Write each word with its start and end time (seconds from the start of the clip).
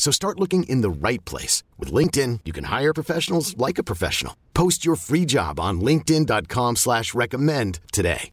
So 0.00 0.10
start 0.10 0.40
looking 0.40 0.62
in 0.62 0.80
the 0.80 0.90
right 0.90 1.22
place. 1.26 1.62
With 1.78 1.92
LinkedIn, 1.92 2.40
you 2.46 2.54
can 2.54 2.64
hire 2.64 2.94
professionals 2.94 3.54
like 3.58 3.76
a 3.76 3.84
professional. 3.84 4.34
Post 4.54 4.82
your 4.82 4.96
free 4.96 5.26
job 5.26 5.60
on 5.60 5.82
linkedin.com 5.82 6.76
slash 6.76 7.12
recommend 7.14 7.80
today. 7.92 8.30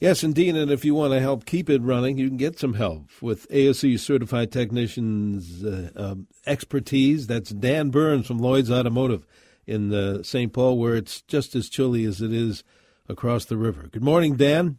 Yes, 0.00 0.24
indeed. 0.24 0.56
And 0.56 0.72
if 0.72 0.84
you 0.84 0.96
want 0.96 1.12
to 1.12 1.20
help 1.20 1.44
keep 1.44 1.70
it 1.70 1.80
running, 1.80 2.18
you 2.18 2.26
can 2.26 2.36
get 2.36 2.58
some 2.58 2.74
help 2.74 3.04
with 3.20 3.46
ASE 3.52 4.02
certified 4.02 4.50
technicians' 4.50 5.64
uh, 5.64 5.90
um, 5.94 6.26
expertise. 6.44 7.28
That's 7.28 7.50
Dan 7.50 7.90
Burns 7.90 8.26
from 8.26 8.38
Lloyd's 8.38 8.72
Automotive 8.72 9.24
in 9.68 9.94
uh, 9.94 10.24
St. 10.24 10.52
Paul, 10.52 10.78
where 10.78 10.96
it's 10.96 11.22
just 11.22 11.54
as 11.54 11.68
chilly 11.68 12.04
as 12.06 12.20
it 12.20 12.32
is 12.32 12.64
across 13.08 13.44
the 13.44 13.56
river. 13.56 13.86
Good 13.86 14.02
morning, 14.02 14.34
Dan. 14.34 14.78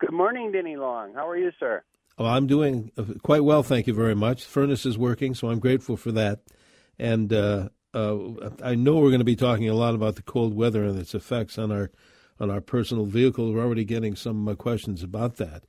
Good 0.00 0.12
morning, 0.12 0.50
Denny 0.50 0.74
Long. 0.74 1.14
How 1.14 1.28
are 1.28 1.36
you, 1.36 1.52
sir? 1.60 1.84
Oh, 2.16 2.26
I'm 2.26 2.46
doing 2.46 2.92
uh, 2.96 3.04
quite 3.22 3.42
well, 3.42 3.62
thank 3.62 3.86
you 3.86 3.94
very 3.94 4.14
much. 4.14 4.44
Furnace 4.44 4.86
is 4.86 4.96
working, 4.96 5.34
so 5.34 5.50
I'm 5.50 5.58
grateful 5.58 5.96
for 5.96 6.12
that. 6.12 6.40
And 6.98 7.32
uh, 7.32 7.70
uh, 7.92 8.50
I 8.62 8.76
know 8.76 8.96
we're 8.96 9.10
going 9.10 9.18
to 9.18 9.24
be 9.24 9.36
talking 9.36 9.68
a 9.68 9.74
lot 9.74 9.94
about 9.94 10.14
the 10.14 10.22
cold 10.22 10.54
weather 10.54 10.84
and 10.84 10.98
its 10.98 11.14
effects 11.14 11.58
on 11.58 11.72
our 11.72 11.90
on 12.40 12.50
our 12.50 12.60
personal 12.60 13.04
vehicle. 13.04 13.52
We're 13.52 13.64
already 13.64 13.84
getting 13.84 14.16
some 14.16 14.48
uh, 14.48 14.54
questions 14.54 15.02
about 15.02 15.36
that. 15.36 15.64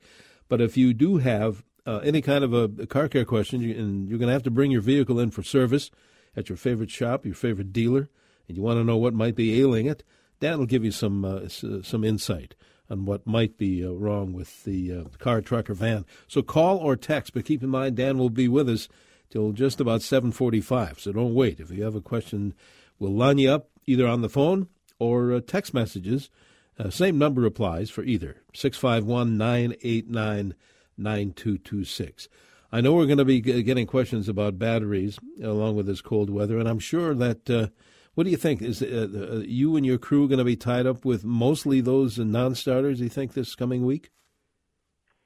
But 0.48 0.60
if 0.60 0.76
you 0.76 0.94
do 0.94 1.18
have 1.18 1.64
uh, 1.84 1.98
any 1.98 2.20
kind 2.20 2.42
of 2.42 2.52
a, 2.52 2.82
a 2.82 2.86
car 2.86 3.08
care 3.08 3.24
question, 3.24 3.60
you, 3.60 3.74
and 3.76 4.08
you're 4.08 4.18
going 4.18 4.28
to 4.28 4.32
have 4.32 4.42
to 4.44 4.50
bring 4.50 4.72
your 4.72 4.80
vehicle 4.80 5.20
in 5.20 5.30
for 5.30 5.42
service 5.42 5.90
at 6.36 6.48
your 6.48 6.58
favorite 6.58 6.90
shop, 6.90 7.24
your 7.24 7.34
favorite 7.34 7.72
dealer, 7.72 8.08
and 8.48 8.56
you 8.56 8.62
want 8.62 8.78
to 8.78 8.84
know 8.84 8.96
what 8.96 9.14
might 9.14 9.36
be 9.36 9.60
ailing 9.60 9.86
it, 9.86 10.02
will 10.40 10.66
give 10.66 10.84
you 10.84 10.90
some 10.90 11.24
uh, 11.24 11.48
some 11.48 12.04
insight 12.04 12.54
on 12.88 13.04
what 13.04 13.26
might 13.26 13.56
be 13.58 13.84
uh, 13.84 13.90
wrong 13.90 14.32
with 14.32 14.64
the 14.64 14.92
uh, 14.92 15.04
car, 15.18 15.40
truck, 15.40 15.68
or 15.70 15.74
van. 15.74 16.04
So 16.28 16.42
call 16.42 16.78
or 16.78 16.96
text, 16.96 17.34
but 17.34 17.44
keep 17.44 17.62
in 17.62 17.68
mind 17.68 17.96
Dan 17.96 18.18
will 18.18 18.30
be 18.30 18.48
with 18.48 18.68
us 18.68 18.88
till 19.30 19.52
just 19.52 19.80
about 19.80 20.00
7:45. 20.00 21.00
So 21.00 21.12
don't 21.12 21.34
wait. 21.34 21.60
If 21.60 21.70
you 21.70 21.84
have 21.84 21.94
a 21.94 22.00
question, 22.00 22.54
we'll 22.98 23.14
line 23.14 23.38
you 23.38 23.50
up 23.50 23.68
either 23.86 24.06
on 24.06 24.22
the 24.22 24.28
phone 24.28 24.68
or 24.98 25.32
uh, 25.32 25.40
text 25.46 25.74
messages. 25.74 26.30
Uh, 26.78 26.90
same 26.90 27.18
number 27.18 27.46
applies 27.46 27.88
for 27.90 28.04
either 28.04 28.36
651 28.52 29.36
989 29.38 30.54
9226. 30.98 32.28
I 32.72 32.80
know 32.80 32.92
we're 32.92 33.06
going 33.06 33.18
to 33.18 33.24
be 33.24 33.40
getting 33.40 33.86
questions 33.86 34.28
about 34.28 34.58
batteries 34.58 35.18
along 35.42 35.76
with 35.76 35.86
this 35.86 36.00
cold 36.00 36.30
weather, 36.30 36.58
and 36.58 36.68
I'm 36.68 36.78
sure 36.78 37.14
that 37.14 37.48
uh, 37.48 37.68
what 38.16 38.24
do 38.24 38.30
you 38.30 38.38
think? 38.38 38.62
Is 38.62 38.82
uh, 38.82 39.08
uh, 39.14 39.36
you 39.46 39.76
and 39.76 39.84
your 39.84 39.98
crew 39.98 40.26
going 40.26 40.38
to 40.38 40.44
be 40.44 40.56
tied 40.56 40.86
up 40.86 41.04
with 41.04 41.22
mostly 41.22 41.82
those 41.82 42.18
non-starters? 42.18 42.98
You 42.98 43.10
think 43.10 43.34
this 43.34 43.54
coming 43.54 43.84
week? 43.84 44.10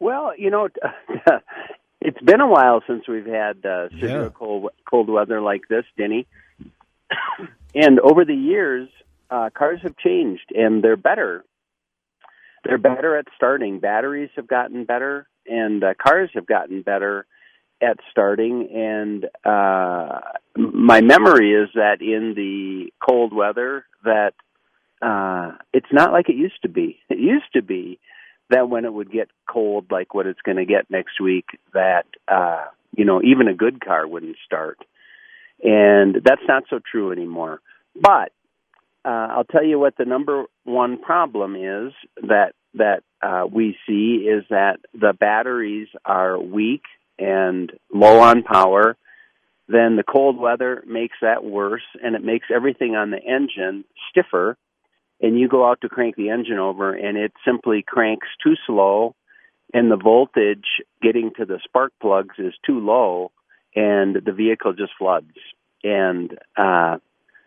Well, 0.01 0.33
you 0.37 0.51
know, 0.51 0.69
it's 2.01 2.21
been 2.21 2.41
a 2.41 2.49
while 2.49 2.83
since 2.89 3.07
we've 3.07 3.27
had 3.27 3.65
uh, 3.65 3.91
severe 3.91 4.25
Yeah. 4.25 4.29
cold 4.35 4.71
cold 4.89 5.09
weather 5.09 5.41
like 5.41 5.69
this, 5.69 5.85
Denny. 5.97 6.27
and 7.77 8.01
over 8.01 8.25
the 8.25 8.35
years, 8.35 8.89
uh, 9.31 9.51
cars 9.57 9.79
have 9.85 9.97
changed, 9.97 10.51
and 10.53 10.83
they're 10.83 10.97
better. 10.97 11.45
They're 12.65 12.77
better 12.79 13.17
at 13.17 13.27
starting. 13.37 13.79
Batteries 13.79 14.31
have 14.35 14.49
gotten 14.49 14.85
better, 14.85 15.29
and 15.47 15.85
uh, 15.85 15.95
cars 15.95 16.31
have 16.35 16.47
gotten 16.47 16.83
better 16.83 17.25
at 17.83 17.99
starting. 18.11 18.69
And 18.75 19.25
uh, 19.45 20.21
my 20.57 21.01
memory 21.01 21.53
is 21.53 21.71
that 21.75 22.01
in 22.01 22.35
the 22.35 22.93
cold 23.07 23.35
weather, 23.35 23.85
that 24.05 24.35
uh, 25.03 25.57
it's 25.73 25.93
not 25.93 26.13
like 26.13 26.29
it 26.29 26.37
used 26.37 26.63
to 26.63 26.69
be. 26.69 26.99
It 27.09 27.19
used 27.19 27.53
to 27.55 27.63
be 27.63 27.99
that 28.51 28.69
when 28.69 28.85
it 28.85 28.93
would 28.93 29.11
get 29.11 29.29
cold, 29.49 29.87
like 29.91 30.15
what 30.15 30.27
it's 30.27 30.43
going 30.43 30.59
to 30.59 30.65
get 30.65 30.91
next 30.91 31.21
week, 31.21 31.47
that 31.73 32.07
uh, 32.29 32.67
you 32.97 33.05
know 33.05 33.23
even 33.23 33.49
a 33.49 33.55
good 33.55 33.83
car 33.85 34.07
wouldn't 34.07 34.37
start, 34.45 34.79
and 35.63 36.17
that's 36.25 36.43
not 36.47 36.65
so 36.69 36.81
true 36.91 37.13
anymore. 37.13 37.61
But 37.95 38.33
uh, 39.05 39.29
I'll 39.33 39.45
tell 39.45 39.65
you 39.65 39.79
what 39.79 39.97
the 39.97 40.05
number 40.05 40.45
one 40.65 40.99
problem 40.99 41.57
is 41.57 41.93
that 42.23 42.53
that 42.75 43.03
uh, 43.23 43.47
we 43.51 43.77
see 43.87 44.27
is 44.29 44.45
that 44.51 44.81
the 44.93 45.13
batteries 45.19 45.89
are 46.05 46.39
weak 46.39 46.83
and 47.21 47.73
low 47.93 48.21
on 48.21 48.43
power. 48.43 48.97
Then 49.69 49.95
the 49.97 50.03
cold 50.03 50.39
weather 50.39 50.83
makes 50.87 51.17
that 51.23 51.45
worse, 51.45 51.85
and 52.03 52.17
it 52.17 52.25
makes 52.25 52.49
everything 52.53 52.97
on 52.97 53.11
the 53.11 53.23
engine 53.23 53.85
stiffer. 54.11 54.57
And 55.21 55.39
you 55.39 55.49
go 55.49 55.69
out 55.69 55.83
to 55.83 55.89
crank 55.89 56.17
the 56.17 56.31
engine 56.31 56.59
over, 56.59 56.95
and 56.95 57.17
it 57.17 57.33
simply 57.45 57.85
cranks 57.87 58.27
too 58.43 58.55
slow, 58.67 59.15
and 59.73 59.91
the 59.91 59.97
voltage 59.97 60.67
getting 61.03 61.31
to 61.37 61.45
the 61.45 61.61
spark 61.63 61.93
plugs 62.01 62.37
is 62.39 62.55
too 62.67 62.81
low, 62.81 63.31
and 63.77 64.17
the 64.17 64.33
vehicle 64.33 64.73
just 64.73 64.93
floods. 64.99 65.37
And 65.85 66.33
uh, 66.57 66.99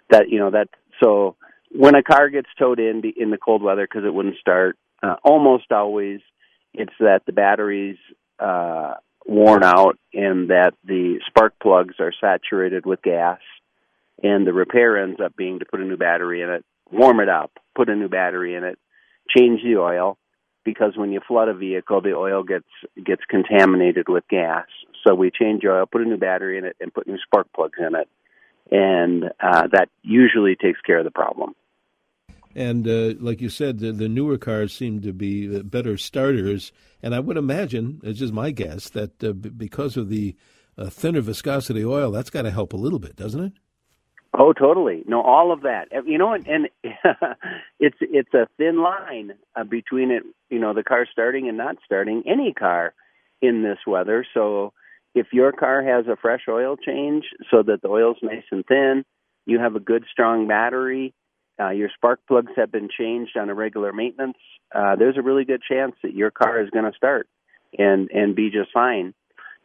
that 0.09 0.29
you 0.29 0.39
know 0.39 0.51
that 0.51 0.69
so 1.03 1.35
when 1.71 1.95
a 1.95 2.03
car 2.03 2.29
gets 2.29 2.49
towed 2.57 2.79
in 2.79 3.01
in 3.17 3.31
the 3.31 3.37
cold 3.37 3.61
weather 3.63 3.87
because 3.89 4.05
it 4.05 4.13
wouldn't 4.13 4.37
start, 4.37 4.77
uh, 5.01 5.15
almost 5.23 5.71
always 5.71 6.21
it's 6.73 6.93
that 6.99 7.21
the 7.25 7.33
batteries 7.33 7.97
uh, 8.39 8.95
worn 9.25 9.63
out 9.63 9.97
and 10.13 10.49
that 10.49 10.73
the 10.83 11.19
spark 11.27 11.53
plugs 11.61 11.95
are 11.99 12.13
saturated 12.19 12.85
with 12.85 13.01
gas, 13.01 13.39
and 14.21 14.45
the 14.45 14.53
repair 14.53 15.01
ends 15.01 15.19
up 15.23 15.35
being 15.35 15.59
to 15.59 15.65
put 15.65 15.81
a 15.81 15.85
new 15.85 15.97
battery 15.97 16.41
in 16.41 16.49
it, 16.49 16.65
warm 16.91 17.19
it 17.19 17.29
up, 17.29 17.51
put 17.75 17.89
a 17.89 17.95
new 17.95 18.09
battery 18.09 18.55
in 18.55 18.63
it, 18.63 18.77
change 19.29 19.61
the 19.63 19.77
oil, 19.77 20.17
because 20.63 20.95
when 20.95 21.11
you 21.11 21.19
flood 21.27 21.49
a 21.49 21.53
vehicle, 21.53 22.01
the 22.01 22.15
oil 22.15 22.43
gets 22.43 22.67
gets 23.03 23.21
contaminated 23.27 24.07
with 24.07 24.27
gas. 24.29 24.65
So 25.05 25.13
we 25.13 25.31
change 25.31 25.63
oil, 25.65 25.85
put 25.85 26.01
a 26.01 26.05
new 26.05 26.17
battery 26.17 26.57
in 26.57 26.65
it, 26.65 26.77
and 26.79 26.93
put 26.93 27.07
new 27.07 27.17
spark 27.17 27.47
plugs 27.53 27.77
in 27.79 27.95
it, 27.95 28.07
and 28.71 29.25
uh, 29.41 29.67
that 29.71 29.89
usually 30.01 30.55
takes 30.55 30.79
care 30.81 30.99
of 30.99 31.05
the 31.05 31.11
problem. 31.11 31.55
And 32.55 32.87
uh, 32.87 33.13
like 33.19 33.41
you 33.41 33.49
said, 33.49 33.79
the, 33.79 33.91
the 33.91 34.09
newer 34.09 34.37
cars 34.37 34.73
seem 34.73 35.01
to 35.01 35.13
be 35.13 35.55
uh, 35.55 35.63
better 35.63 35.97
starters. 35.97 36.71
And 37.01 37.15
I 37.15 37.19
would 37.19 37.37
imagine, 37.37 37.99
it's 38.03 38.19
just 38.19 38.33
my 38.33 38.51
guess, 38.51 38.89
that 38.89 39.23
uh, 39.23 39.33
b- 39.33 39.49
because 39.49 39.97
of 39.97 40.09
the 40.09 40.35
uh, 40.77 40.89
thinner 40.89 41.21
viscosity 41.21 41.83
oil, 41.83 42.11
that's 42.11 42.29
got 42.29 42.43
to 42.43 42.51
help 42.51 42.73
a 42.73 42.77
little 42.77 42.99
bit, 42.99 43.15
doesn't 43.15 43.43
it? 43.43 43.53
Oh, 44.35 44.51
totally. 44.51 45.03
No, 45.05 45.21
all 45.21 45.51
of 45.51 45.61
that. 45.61 45.89
You 46.05 46.17
know, 46.17 46.33
and, 46.33 46.47
and 46.47 46.69
it's 47.79 47.97
it's 48.01 48.33
a 48.33 48.47
thin 48.57 48.81
line 48.81 49.33
uh, 49.55 49.63
between 49.63 50.09
it. 50.09 50.23
You 50.49 50.59
know, 50.59 50.73
the 50.73 50.83
car 50.83 51.07
starting 51.11 51.47
and 51.47 51.57
not 51.57 51.77
starting 51.85 52.23
any 52.25 52.51
car 52.51 52.93
in 53.41 53.61
this 53.61 53.77
weather. 53.85 54.25
So, 54.33 54.73
if 55.13 55.27
your 55.33 55.51
car 55.51 55.83
has 55.83 56.07
a 56.07 56.15
fresh 56.15 56.45
oil 56.49 56.77
change, 56.77 57.25
so 57.51 57.61
that 57.61 57.83
the 57.83 57.89
oil's 57.89 58.17
nice 58.23 58.45
and 58.49 58.65
thin, 58.65 59.05
you 59.45 59.59
have 59.59 59.75
a 59.75 59.79
good 59.79 60.05
strong 60.11 60.47
battery. 60.47 61.13
Uh, 61.63 61.69
your 61.69 61.89
spark 61.95 62.19
plugs 62.27 62.51
have 62.55 62.71
been 62.71 62.89
changed 62.89 63.37
on 63.37 63.49
a 63.49 63.53
regular 63.53 63.93
maintenance. 63.93 64.37
Uh, 64.73 64.95
there's 64.95 65.17
a 65.17 65.21
really 65.21 65.45
good 65.45 65.61
chance 65.61 65.95
that 66.03 66.13
your 66.13 66.31
car 66.31 66.61
is 66.61 66.69
going 66.69 66.85
to 66.85 66.97
start 66.97 67.27
and 67.77 68.09
and 68.11 68.35
be 68.35 68.49
just 68.49 68.71
fine. 68.73 69.13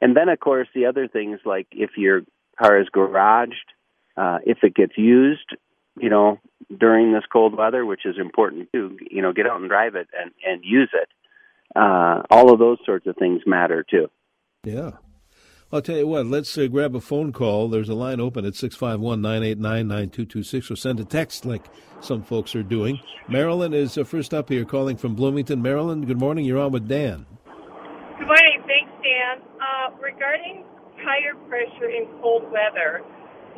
And 0.00 0.16
then, 0.16 0.28
of 0.28 0.38
course, 0.38 0.68
the 0.74 0.86
other 0.86 1.08
things 1.08 1.40
like 1.44 1.66
if 1.72 1.90
your 1.96 2.22
car 2.58 2.80
is 2.80 2.88
garaged, 2.94 3.68
uh, 4.16 4.38
if 4.44 4.58
it 4.62 4.74
gets 4.74 4.96
used, 4.96 5.56
you 5.98 6.08
know, 6.08 6.38
during 6.78 7.12
this 7.12 7.24
cold 7.32 7.56
weather, 7.56 7.84
which 7.84 8.06
is 8.06 8.16
important 8.18 8.68
too, 8.72 8.96
you 9.10 9.22
know, 9.22 9.32
get 9.32 9.46
out 9.46 9.60
and 9.60 9.68
drive 9.68 9.94
it 9.94 10.08
and, 10.18 10.30
and 10.46 10.62
use 10.64 10.90
it. 10.92 11.08
Uh, 11.74 12.22
all 12.30 12.52
of 12.52 12.58
those 12.58 12.78
sorts 12.86 13.06
of 13.06 13.16
things 13.16 13.42
matter 13.46 13.84
too. 13.88 14.08
Yeah. 14.64 14.92
I'll 15.70 15.82
tell 15.82 15.98
you 16.00 16.06
what, 16.06 16.24
let's 16.24 16.56
uh, 16.56 16.64
grab 16.66 16.96
a 16.96 17.00
phone 17.00 17.28
call. 17.30 17.68
There's 17.68 17.90
a 17.90 17.94
line 17.94 18.24
open 18.24 18.48
at 18.48 18.56
651 18.56 19.20
989 19.20 19.84
9226 19.84 20.70
or 20.70 20.76
send 20.76 20.96
a 20.96 21.04
text 21.04 21.44
like 21.44 21.68
some 22.00 22.22
folks 22.22 22.56
are 22.56 22.62
doing. 22.62 22.96
Marilyn 23.28 23.74
is 23.74 23.98
uh, 23.98 24.04
first 24.04 24.32
up 24.32 24.48
here 24.48 24.64
calling 24.64 24.96
from 24.96 25.14
Bloomington, 25.14 25.60
Maryland. 25.60 26.06
Good 26.06 26.18
morning. 26.18 26.46
You're 26.46 26.56
on 26.56 26.72
with 26.72 26.88
Dan. 26.88 27.26
Good 28.16 28.24
morning. 28.24 28.64
Thanks, 28.64 28.88
Dan. 29.04 29.44
Uh, 29.60 29.92
regarding 30.00 30.64
tire 31.04 31.36
pressure 31.52 31.92
in 31.92 32.08
cold 32.24 32.48
weather, 32.48 33.04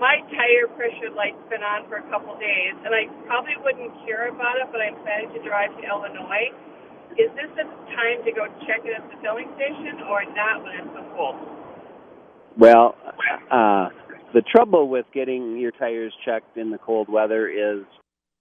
my 0.03 0.19
tire 0.35 0.67
pressure 0.75 1.15
light's 1.15 1.39
been 1.47 1.63
on 1.63 1.87
for 1.87 2.03
a 2.03 2.07
couple 2.11 2.35
days, 2.43 2.75
and 2.83 2.91
I 2.91 3.07
probably 3.31 3.55
wouldn't 3.63 3.95
care 4.03 4.35
about 4.35 4.59
it, 4.59 4.67
but 4.75 4.83
I'm 4.83 4.99
planning 5.07 5.31
to 5.31 5.41
drive 5.47 5.71
to 5.79 5.83
Illinois. 5.87 6.51
Is 7.15 7.31
this 7.39 7.55
a 7.55 7.67
time 7.95 8.27
to 8.27 8.33
go 8.35 8.51
check 8.67 8.83
it 8.83 8.99
at 8.99 9.07
the 9.07 9.17
filling 9.23 9.47
station 9.55 10.03
or 10.11 10.27
not 10.35 10.67
when 10.67 10.75
it's 10.75 10.91
so 10.91 11.07
cold? 11.15 11.60
Well, 12.61 12.95
uh, 13.51 13.89
the 14.35 14.43
trouble 14.55 14.91
with 14.91 15.07
getting 15.15 15.57
your 15.57 15.71
tires 15.71 16.13
checked 16.27 16.59
in 16.59 16.71
the 16.71 16.77
cold 16.77 17.09
weather 17.09 17.49
is 17.49 17.87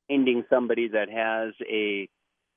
finding 0.10 0.44
somebody 0.50 0.89
that 0.89 1.07
has 1.10 1.54
a 1.66 2.10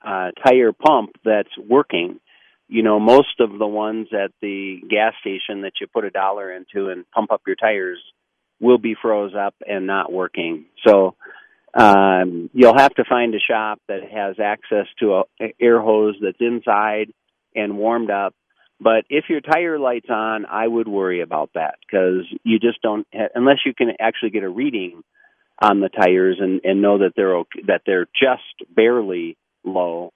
uh, 0.05 0.33
tire 0.45 0.73
pump 0.73 1.11
that's 1.25 1.57
working. 1.57 2.19
You 2.67 2.83
know, 2.83 2.99
most 2.99 3.39
of 3.39 3.57
the 3.61 3.67
ones 3.67 4.09
at 4.13 4.33
the 4.41 4.81
gas 4.91 5.13
station 5.21 5.63
that 5.63 5.75
you 5.81 5.87
put 5.87 6.05
a 6.05 6.11
dollar 6.11 6.53
into 6.53 6.91
and 6.91 7.09
pump 7.13 7.31
up 7.31 7.43
your 7.47 7.55
tires 7.55 8.01
will 8.61 8.79
be 8.79 8.97
froze 9.01 9.35
up 9.39 9.55
and 9.65 9.87
not 9.87 10.11
working. 10.13 10.65
So 10.85 11.15
um, 11.75 12.51
you'll 12.53 12.77
have 12.77 12.95
to 12.97 13.05
find 13.09 13.37
a 13.37 13.39
shop 13.39 13.79
that 13.87 14.01
has 14.11 14.35
access 14.43 14.87
to 14.99 15.23
a 15.41 15.53
air 15.61 15.81
hose 15.81 16.17
that's 16.21 16.41
inside 16.41 17.13
and 17.55 17.79
warmed 17.79 18.11
up 18.11 18.35
but 18.83 19.05
if 19.09 19.27
your 19.29 19.41
tire 19.41 19.79
light's 19.79 20.11
on, 20.11 20.45
I 20.47 20.67
would 20.67 20.89
worry 20.89 21.21
about 21.21 21.51
that 21.55 21.77
because 21.81 22.27
you 22.43 22.59
just 22.59 22.83
don't 22.83 23.07
unless 23.35 23.59
you 23.65 23.75
can 23.75 23.93
actually 24.01 24.31
get 24.31 24.43
a 24.43 24.49
reading 24.49 25.03
on 25.61 25.81
the 25.81 25.89
tires 25.89 26.39
and 26.41 26.61
and 26.65 26.83
know 26.83 26.99
that 26.99 27.13
they're 27.15 27.37
okay, 27.37 27.63
that 27.69 27.83
they're 27.87 28.07
just 28.07 28.75
barely 28.75 29.37
low. 29.65 30.13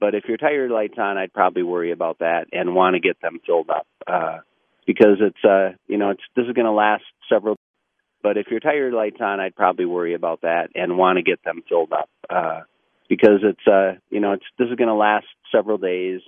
But 0.00 0.14
if 0.14 0.24
your 0.28 0.36
tire 0.36 0.68
light's 0.68 0.98
on, 0.98 1.18
I'd 1.18 1.32
probably 1.32 1.62
worry 1.62 1.90
about 1.90 2.18
that 2.20 2.46
and 2.52 2.74
want 2.74 2.94
to 2.94 3.00
get 3.00 3.20
them 3.20 3.40
filled 3.44 3.70
up 3.70 3.86
uh, 4.06 4.38
because 4.86 5.18
it's 5.20 5.44
uh 5.44 5.76
you 5.88 5.98
know 5.98 6.10
it's 6.10 6.22
this 6.36 6.46
is 6.46 6.52
going 6.52 6.66
to 6.66 6.72
last 6.72 7.04
several. 7.28 7.56
But 8.22 8.36
if 8.36 8.46
your 8.50 8.60
tire 8.60 8.92
light's 8.92 9.20
on, 9.20 9.40
I'd 9.40 9.56
probably 9.56 9.86
worry 9.86 10.14
about 10.14 10.42
that 10.42 10.68
and 10.74 10.96
want 10.96 11.18
to 11.18 11.22
get 11.22 11.42
them 11.44 11.62
filled 11.68 11.92
up 11.92 12.08
uh, 12.30 12.60
because 13.08 13.40
it's 13.42 13.66
uh 13.66 13.98
you 14.08 14.20
know 14.20 14.32
it's 14.32 14.44
this 14.56 14.68
is 14.68 14.76
going 14.76 14.88
to 14.88 14.94
last 14.94 15.26
several 15.50 15.78
days 15.78 16.20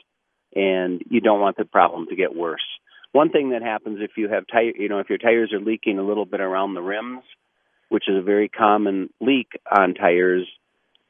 and 0.56 1.02
you 1.08 1.20
don't 1.20 1.40
want 1.40 1.56
the 1.56 1.64
problem 1.64 2.06
to 2.08 2.16
get 2.16 2.34
worse. 2.34 2.64
One 3.12 3.30
thing 3.30 3.50
that 3.50 3.62
happens 3.62 3.98
if 4.00 4.12
you 4.16 4.28
have 4.28 4.44
tire, 4.50 4.72
you 4.76 4.88
know, 4.88 4.98
if 4.98 5.08
your 5.08 5.18
tires 5.18 5.52
are 5.52 5.60
leaking 5.60 5.98
a 5.98 6.02
little 6.02 6.26
bit 6.26 6.40
around 6.40 6.74
the 6.74 6.82
rims, 6.82 7.22
which 7.88 8.04
is 8.08 8.16
a 8.16 8.22
very 8.22 8.48
common 8.48 9.10
leak 9.20 9.48
on 9.70 9.94
tires, 9.94 10.48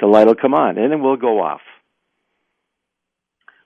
the 0.00 0.06
light 0.06 0.26
will 0.26 0.34
come 0.34 0.54
on 0.54 0.76
and 0.76 0.90
then 0.90 1.00
we'll 1.00 1.16
go 1.16 1.40
off. 1.40 1.62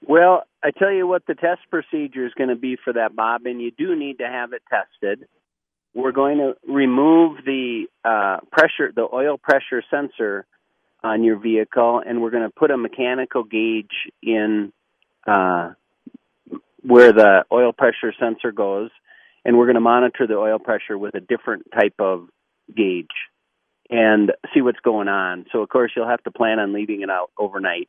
Well, 0.06 0.44
I 0.62 0.70
tell 0.70 0.92
you 0.92 1.06
what 1.06 1.26
the 1.26 1.34
test 1.34 1.60
procedure 1.70 2.26
is 2.26 2.32
going 2.36 2.50
to 2.50 2.56
be 2.56 2.76
for 2.82 2.92
that, 2.92 3.16
Bob, 3.16 3.46
and 3.46 3.60
you 3.60 3.70
do 3.70 3.96
need 3.96 4.18
to 4.18 4.26
have 4.26 4.52
it 4.52 4.62
tested 4.68 5.26
we're 5.94 6.12
going 6.12 6.38
to 6.38 6.54
remove 6.66 7.38
the 7.44 7.86
uh, 8.04 8.38
pressure, 8.52 8.92
the 8.94 9.06
oil 9.12 9.38
pressure 9.38 9.82
sensor 9.90 10.46
on 11.02 11.24
your 11.24 11.36
vehicle, 11.36 12.02
and 12.04 12.20
we're 12.20 12.30
going 12.30 12.42
to 12.42 12.50
put 12.50 12.70
a 12.70 12.76
mechanical 12.76 13.42
gauge 13.42 14.10
in 14.22 14.72
uh, 15.26 15.72
where 16.82 17.12
the 17.12 17.44
oil 17.50 17.72
pressure 17.72 18.12
sensor 18.18 18.52
goes, 18.52 18.90
and 19.44 19.56
we're 19.56 19.66
going 19.66 19.74
to 19.74 19.80
monitor 19.80 20.26
the 20.26 20.34
oil 20.34 20.58
pressure 20.58 20.96
with 20.96 21.14
a 21.14 21.20
different 21.20 21.66
type 21.72 21.94
of 21.98 22.28
gauge 22.74 23.08
and 23.88 24.32
see 24.54 24.60
what's 24.60 24.78
going 24.80 25.08
on. 25.08 25.46
So, 25.52 25.62
of 25.62 25.68
course, 25.68 25.90
you'll 25.96 26.08
have 26.08 26.22
to 26.24 26.30
plan 26.30 26.58
on 26.60 26.72
leaving 26.72 27.02
it 27.02 27.10
out 27.10 27.30
overnight, 27.36 27.88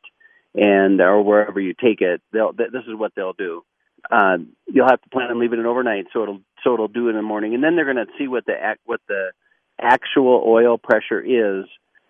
and 0.54 1.00
or 1.00 1.22
wherever 1.22 1.60
you 1.60 1.74
take 1.74 2.00
it. 2.00 2.20
They'll, 2.32 2.52
this 2.52 2.84
is 2.88 2.96
what 2.96 3.12
they'll 3.14 3.34
do 3.34 3.62
uh, 4.10 4.38
you'll 4.66 4.88
have 4.88 5.00
to 5.02 5.08
plan 5.10 5.30
on 5.30 5.38
leaving 5.38 5.60
it 5.60 5.66
overnight, 5.66 6.06
so 6.12 6.22
it'll 6.22 6.40
so 6.62 6.74
it'll 6.74 6.88
do 6.88 7.08
in 7.08 7.16
the 7.16 7.22
morning, 7.22 7.54
and 7.54 7.62
then 7.62 7.76
they're 7.76 7.92
going 7.92 8.04
to 8.04 8.12
see 8.18 8.28
what 8.28 8.46
the 8.46 8.54
what 8.84 9.00
the 9.08 9.32
actual 9.80 10.44
oil 10.46 10.78
pressure 10.78 11.20
is 11.20 11.66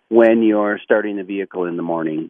when 0.09 0.43
you're 0.43 0.79
starting 0.83 1.17
the 1.17 1.23
vehicle 1.23 1.65
in 1.65 1.77
the 1.77 1.83
morning. 1.83 2.29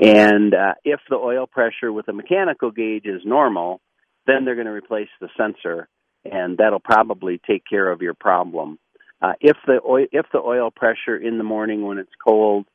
And 0.00 0.54
uh, 0.54 0.74
if 0.84 1.00
the 1.08 1.16
oil 1.16 1.46
pressure 1.46 1.92
with 1.92 2.08
a 2.08 2.12
mechanical 2.12 2.70
gauge 2.70 3.06
is 3.06 3.22
normal, 3.24 3.80
then 4.26 4.44
they're 4.44 4.54
going 4.54 4.66
to 4.66 4.72
replace 4.72 5.08
the 5.20 5.28
sensor, 5.36 5.88
and 6.24 6.58
that'll 6.58 6.80
probably 6.80 7.40
take 7.46 7.62
care 7.68 7.90
of 7.90 8.02
your 8.02 8.14
problem. 8.14 8.78
Uh, 9.22 9.32
if 9.40 9.56
the 9.66 9.80
oil, 9.86 10.06
if 10.12 10.26
the 10.32 10.38
oil 10.38 10.70
pressure 10.70 11.16
in 11.16 11.38
the 11.38 11.44
morning 11.44 11.82
when 11.82 11.98
it's 11.98 12.10
cold 12.22 12.66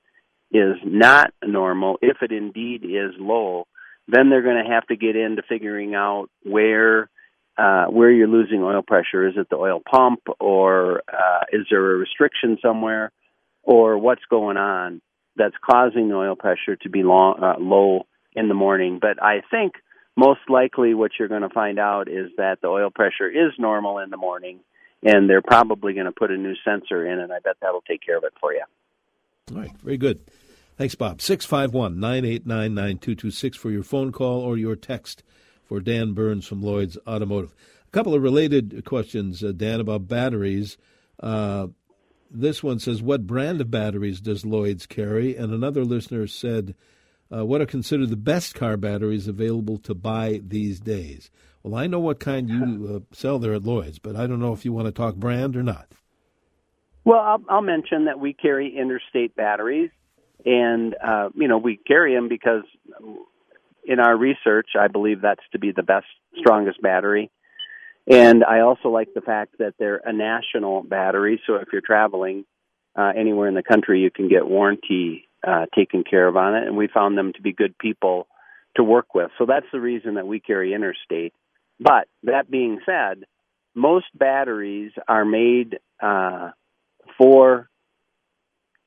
is 0.51 0.75
not 0.83 1.31
normal, 1.45 1.97
if 2.01 2.17
it 2.21 2.31
indeed 2.31 2.83
is 2.83 3.13
low, 3.19 3.67
then 4.07 4.29
they're 4.29 4.41
going 4.41 4.63
to 4.63 4.71
have 4.71 4.87
to 4.87 4.95
get 4.95 5.15
into 5.15 5.43
figuring 5.47 5.93
out 5.93 6.29
where 6.43 7.09
uh, 7.59 7.85
where 7.87 8.09
you're 8.09 8.27
losing 8.27 8.63
oil 8.63 8.81
pressure. 8.81 9.27
Is 9.27 9.33
it 9.35 9.49
the 9.49 9.57
oil 9.57 9.81
pump, 9.81 10.21
or 10.39 11.01
uh, 11.11 11.41
is 11.51 11.67
there 11.69 11.93
a 11.93 11.97
restriction 11.97 12.57
somewhere, 12.61 13.11
or 13.63 13.97
what's 13.97 14.23
going 14.29 14.55
on 14.55 15.01
that's 15.35 15.55
causing 15.69 16.07
the 16.07 16.15
oil 16.15 16.35
pressure 16.35 16.77
to 16.77 16.89
be 16.89 17.03
long, 17.03 17.37
uh, 17.43 17.59
low 17.59 18.05
in 18.33 18.47
the 18.47 18.53
morning? 18.53 18.99
But 19.01 19.21
I 19.21 19.41
think 19.51 19.73
most 20.15 20.39
likely 20.47 20.93
what 20.93 21.11
you're 21.19 21.27
going 21.27 21.41
to 21.41 21.49
find 21.49 21.79
out 21.79 22.07
is 22.07 22.31
that 22.37 22.61
the 22.61 22.67
oil 22.67 22.91
pressure 22.91 23.29
is 23.29 23.51
normal 23.57 23.99
in 23.99 24.09
the 24.09 24.17
morning, 24.17 24.61
and 25.03 25.29
they're 25.29 25.41
probably 25.41 25.93
going 25.93 26.05
to 26.05 26.13
put 26.13 26.31
a 26.31 26.37
new 26.37 26.55
sensor 26.63 27.05
in, 27.05 27.19
and 27.19 27.33
I 27.33 27.39
bet 27.39 27.57
that'll 27.61 27.81
take 27.81 28.01
care 28.05 28.17
of 28.17 28.23
it 28.23 28.33
for 28.39 28.53
you. 28.53 28.63
All 29.51 29.59
right, 29.59 29.71
very 29.83 29.97
good. 29.97 30.21
Thanks, 30.77 30.95
Bob. 30.95 31.21
651 31.21 31.99
989 31.99 32.73
9226 32.73 33.57
for 33.57 33.69
your 33.69 33.83
phone 33.83 34.13
call 34.13 34.39
or 34.39 34.57
your 34.57 34.77
text 34.77 35.23
for 35.69 35.79
Dan 35.79 36.13
Burns 36.13 36.47
from 36.47 36.63
Lloyd's 36.63 36.97
Automotive. 37.07 37.53
A 37.87 37.91
couple 37.91 38.15
of 38.15 38.23
related 38.23 38.83
questions, 38.85 39.43
uh, 39.43 39.53
Dan, 39.55 39.79
about 39.79 40.07
batteries. 40.07 40.77
Uh, 41.19 41.67
this 42.31 42.63
one 42.63 42.79
says, 42.79 43.03
What 43.03 43.27
brand 43.27 43.61
of 43.61 43.69
batteries 43.69 44.19
does 44.19 44.45
Lloyd's 44.45 44.87
carry? 44.87 45.35
And 45.35 45.53
another 45.53 45.85
listener 45.85 46.25
said, 46.25 46.73
uh, 47.31 47.45
What 47.45 47.61
are 47.61 47.67
considered 47.67 48.09
the 48.09 48.17
best 48.17 48.55
car 48.55 48.77
batteries 48.77 49.27
available 49.27 49.77
to 49.77 49.93
buy 49.93 50.41
these 50.43 50.79
days? 50.79 51.29
Well, 51.61 51.75
I 51.75 51.85
know 51.85 51.99
what 51.99 52.19
kind 52.19 52.49
you 52.49 52.95
uh, 52.95 53.13
sell 53.15 53.37
there 53.37 53.53
at 53.53 53.63
Lloyd's, 53.63 53.99
but 53.99 54.15
I 54.15 54.25
don't 54.25 54.39
know 54.39 54.53
if 54.53 54.65
you 54.65 54.73
want 54.73 54.87
to 54.87 54.91
talk 54.91 55.15
brand 55.15 55.55
or 55.55 55.63
not. 55.63 55.91
Well, 57.05 57.19
I'll, 57.19 57.43
I'll 57.47 57.61
mention 57.61 58.05
that 58.05 58.19
we 58.19 58.33
carry 58.33 58.75
interstate 58.75 59.35
batteries, 59.35 59.91
and 60.45 60.95
uh, 61.03 61.29
you 61.35 61.47
know 61.47 61.57
we 61.59 61.77
carry 61.77 62.15
them 62.15 62.27
because 62.27 62.63
in 63.89 63.99
our 63.99 64.15
research, 64.15 64.69
I 64.79 64.87
believe 64.87 65.21
that's 65.21 65.43
to 65.51 65.59
be 65.59 65.71
the 65.71 65.81
best, 65.81 66.05
strongest 66.37 66.79
battery. 66.79 67.31
And 68.07 68.43
I 68.43 68.59
also 68.59 68.89
like 68.89 69.15
the 69.15 69.21
fact 69.21 69.57
that 69.57 69.73
they're 69.79 70.01
a 70.05 70.13
national 70.13 70.83
battery, 70.83 71.41
so 71.45 71.55
if 71.55 71.69
you're 71.73 71.81
traveling 71.81 72.45
uh, 72.95 73.11
anywhere 73.17 73.47
in 73.47 73.55
the 73.55 73.63
country, 73.63 74.01
you 74.01 74.11
can 74.11 74.29
get 74.29 74.47
warranty 74.47 75.27
uh, 75.45 75.65
taken 75.75 76.03
care 76.03 76.27
of 76.27 76.37
on 76.37 76.55
it. 76.55 76.67
And 76.67 76.77
we 76.77 76.87
found 76.87 77.17
them 77.17 77.33
to 77.33 77.41
be 77.41 77.51
good 77.51 77.77
people 77.79 78.27
to 78.75 78.83
work 78.83 79.15
with. 79.15 79.31
So 79.39 79.47
that's 79.47 79.65
the 79.73 79.79
reason 79.79 80.15
that 80.15 80.27
we 80.27 80.39
carry 80.39 80.75
Interstate. 80.75 81.33
But 81.79 82.07
that 82.23 82.49
being 82.51 82.79
said, 82.85 83.23
most 83.73 84.05
batteries 84.13 84.91
are 85.07 85.25
made 85.25 85.79
uh, 85.99 86.51
for 87.17 87.69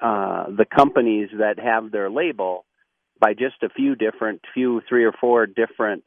uh, 0.00 0.47
the 0.47 0.64
companies 0.64 1.30
that 1.38 1.59
have 1.59 1.90
their 1.90 2.09
label 2.09 2.64
by 3.21 3.35
just 3.35 3.62
a 3.62 3.69
few 3.69 3.95
different, 3.95 4.40
few, 4.54 4.83
three 4.88 5.04
or 5.04 5.12
four 5.12 5.47
different 5.47 6.04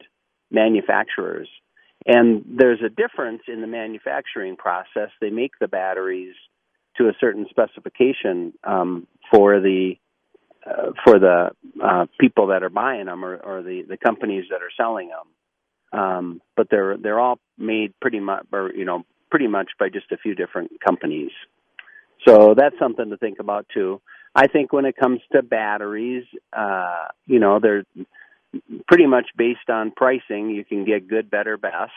manufacturers. 0.50 1.48
And 2.06 2.44
there's 2.46 2.80
a 2.84 2.88
difference 2.88 3.42
in 3.48 3.60
the 3.60 3.66
manufacturing 3.66 4.56
process. 4.56 5.10
They 5.20 5.30
make 5.30 5.52
the 5.60 5.68
batteries 5.68 6.34
to 6.98 7.08
a 7.08 7.12
certain 7.20 7.46
specification 7.50 8.52
um, 8.64 9.06
for 9.30 9.60
the 9.60 9.94
uh, 10.66 10.90
for 11.04 11.18
the 11.18 11.50
uh, 11.82 12.06
people 12.18 12.48
that 12.48 12.62
are 12.62 12.70
buying 12.70 13.06
them 13.06 13.24
or, 13.24 13.36
or 13.36 13.62
the, 13.62 13.82
the 13.88 13.96
companies 13.96 14.46
that 14.50 14.62
are 14.62 14.70
selling 14.76 15.08
them. 15.08 16.00
Um, 16.00 16.42
but 16.56 16.68
they're 16.70 16.96
they're 16.96 17.20
all 17.20 17.38
made 17.56 17.94
pretty 18.00 18.20
much, 18.20 18.46
or 18.52 18.72
you 18.74 18.84
know, 18.84 19.04
pretty 19.30 19.46
much 19.46 19.70
by 19.78 19.88
just 19.88 20.10
a 20.12 20.16
few 20.16 20.34
different 20.34 20.72
companies. 20.84 21.30
So 22.26 22.54
that's 22.56 22.78
something 22.78 23.10
to 23.10 23.16
think 23.16 23.38
about 23.38 23.66
too. 23.72 24.00
I 24.36 24.48
think 24.48 24.70
when 24.70 24.84
it 24.84 24.96
comes 24.98 25.20
to 25.32 25.42
batteries, 25.42 26.24
uh, 26.52 27.06
you 27.26 27.38
know, 27.38 27.58
they're 27.58 27.84
pretty 28.86 29.06
much 29.06 29.28
based 29.34 29.70
on 29.70 29.92
pricing. 29.92 30.50
You 30.50 30.62
can 30.62 30.84
get 30.84 31.08
good, 31.08 31.30
better, 31.30 31.56
best. 31.56 31.92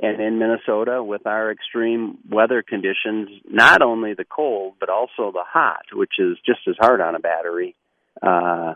And 0.00 0.20
in 0.20 0.40
Minnesota, 0.40 1.04
with 1.04 1.24
our 1.24 1.52
extreme 1.52 2.18
weather 2.28 2.64
conditions, 2.68 3.28
not 3.48 3.80
only 3.80 4.14
the 4.14 4.24
cold, 4.24 4.74
but 4.80 4.88
also 4.88 5.30
the 5.30 5.44
hot, 5.46 5.84
which 5.92 6.14
is 6.18 6.36
just 6.44 6.60
as 6.68 6.74
hard 6.80 7.00
on 7.00 7.14
a 7.14 7.20
battery, 7.20 7.76
uh, 8.20 8.74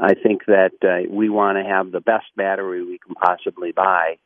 I 0.00 0.14
think 0.14 0.46
that 0.46 0.72
uh, 0.82 1.12
we 1.12 1.28
want 1.28 1.58
to 1.58 1.64
have 1.64 1.92
the 1.92 2.00
best 2.00 2.34
battery 2.34 2.82
we 2.82 2.98
can 2.98 3.14
possibly 3.14 3.72
buy 3.72 4.16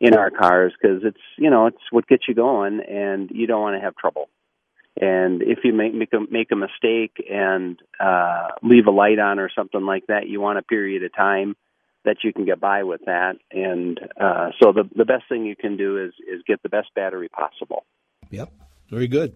in 0.00 0.16
our 0.16 0.30
cars 0.30 0.72
because 0.80 1.04
it's 1.04 1.20
you 1.38 1.50
know 1.50 1.66
it's 1.66 1.92
what 1.92 2.08
gets 2.08 2.24
you 2.26 2.34
going, 2.34 2.80
and 2.80 3.30
you 3.30 3.46
don't 3.46 3.62
want 3.62 3.76
to 3.76 3.80
have 3.80 3.94
trouble. 3.94 4.28
And 5.00 5.42
if 5.42 5.58
you 5.64 5.72
make 5.72 5.92
make 5.92 6.12
a, 6.12 6.20
make 6.30 6.52
a 6.52 6.56
mistake 6.56 7.24
and 7.28 7.78
uh, 7.98 8.48
leave 8.62 8.86
a 8.86 8.92
light 8.92 9.18
on 9.18 9.38
or 9.40 9.50
something 9.54 9.84
like 9.84 10.06
that, 10.06 10.28
you 10.28 10.40
want 10.40 10.58
a 10.58 10.62
period 10.62 11.02
of 11.02 11.14
time 11.14 11.56
that 12.04 12.18
you 12.22 12.32
can 12.32 12.44
get 12.44 12.60
by 12.60 12.84
with 12.84 13.00
that. 13.06 13.36
And 13.50 13.98
uh, 14.20 14.50
so 14.62 14.72
the 14.72 14.88
the 14.94 15.04
best 15.04 15.24
thing 15.28 15.46
you 15.46 15.56
can 15.56 15.76
do 15.76 16.02
is 16.02 16.12
is 16.32 16.42
get 16.46 16.62
the 16.62 16.68
best 16.68 16.88
battery 16.94 17.28
possible. 17.28 17.84
Yep, 18.30 18.52
very 18.88 19.08
good. 19.08 19.34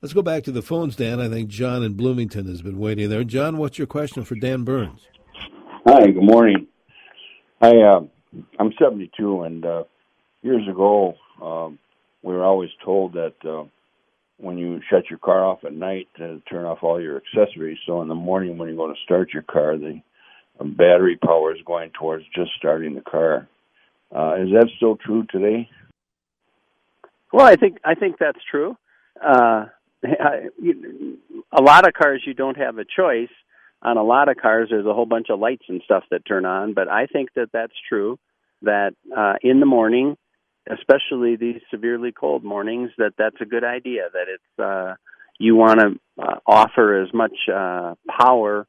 Let's 0.00 0.14
go 0.14 0.22
back 0.22 0.44
to 0.44 0.52
the 0.52 0.62
phones, 0.62 0.96
Dan. 0.96 1.20
I 1.20 1.28
think 1.28 1.48
John 1.48 1.82
in 1.82 1.94
Bloomington 1.94 2.46
has 2.46 2.62
been 2.62 2.78
waiting 2.78 3.10
there. 3.10 3.24
John, 3.24 3.58
what's 3.58 3.78
your 3.78 3.88
question 3.88 4.24
for 4.24 4.36
Dan 4.36 4.62
Burns? 4.62 5.00
Hi, 5.86 6.06
good 6.06 6.22
morning. 6.22 6.68
I 7.60 7.70
uh, 7.76 8.00
I'm 8.58 8.72
72, 8.78 9.42
and 9.42 9.66
uh, 9.66 9.84
years 10.42 10.66
ago 10.68 11.14
um, 11.42 11.78
we 12.22 12.32
were 12.32 12.44
always 12.44 12.70
told 12.84 13.14
that 13.14 13.34
uh, 13.44 13.64
when 14.38 14.56
you 14.56 14.80
shut 14.88 15.10
your 15.10 15.18
car 15.18 15.44
off 15.44 15.64
at 15.64 15.72
night 15.72 16.08
to 16.16 16.40
turn 16.48 16.64
off 16.64 16.78
all 16.82 17.00
your 17.00 17.20
accessories. 17.20 17.78
So 17.86 18.02
in 18.02 18.08
the 18.08 18.14
morning 18.14 18.56
when 18.56 18.68
you're 18.68 18.76
going 18.76 18.94
to 18.94 19.02
start 19.04 19.32
your 19.32 19.42
car, 19.42 19.76
the 19.76 20.00
um, 20.60 20.74
battery 20.74 21.16
power 21.16 21.54
is 21.54 21.60
going 21.66 21.90
towards 21.90 22.24
just 22.34 22.52
starting 22.56 22.94
the 22.94 23.00
car. 23.00 23.48
Uh, 24.14 24.36
is 24.36 24.48
that 24.52 24.68
still 24.76 24.96
true 24.96 25.26
today? 25.30 25.68
Well, 27.32 27.46
I 27.46 27.56
think 27.56 27.78
I 27.84 27.94
think 27.94 28.16
that's 28.18 28.38
true. 28.50 28.76
Uh, 29.22 29.66
you, 30.62 31.18
a 31.52 31.60
lot 31.60 31.86
of 31.86 31.92
cars 31.92 32.22
you 32.26 32.34
don't 32.34 32.56
have 32.56 32.78
a 32.78 32.84
choice. 32.84 33.28
On 33.80 33.96
a 33.96 34.02
lot 34.02 34.28
of 34.28 34.36
cars, 34.36 34.68
there's 34.70 34.86
a 34.86 34.94
whole 34.94 35.06
bunch 35.06 35.28
of 35.30 35.38
lights 35.38 35.64
and 35.68 35.82
stuff 35.84 36.02
that 36.10 36.24
turn 36.26 36.44
on. 36.44 36.74
But 36.74 36.88
I 36.88 37.06
think 37.06 37.32
that 37.34 37.50
that's 37.52 37.74
true. 37.88 38.18
That 38.62 38.94
uh, 39.16 39.34
in 39.42 39.60
the 39.60 39.66
morning 39.66 40.16
especially 40.70 41.36
these 41.36 41.60
severely 41.70 42.12
cold 42.12 42.44
mornings, 42.44 42.90
that 42.98 43.14
that's 43.18 43.40
a 43.40 43.44
good 43.44 43.64
idea. 43.64 44.08
That 44.12 44.26
it's 44.28 44.58
uh, 44.58 44.94
you 45.38 45.56
want 45.56 45.80
to 45.80 46.22
uh, 46.22 46.38
offer 46.46 47.02
as 47.02 47.12
much 47.12 47.34
uh, 47.52 47.94
power 48.08 48.66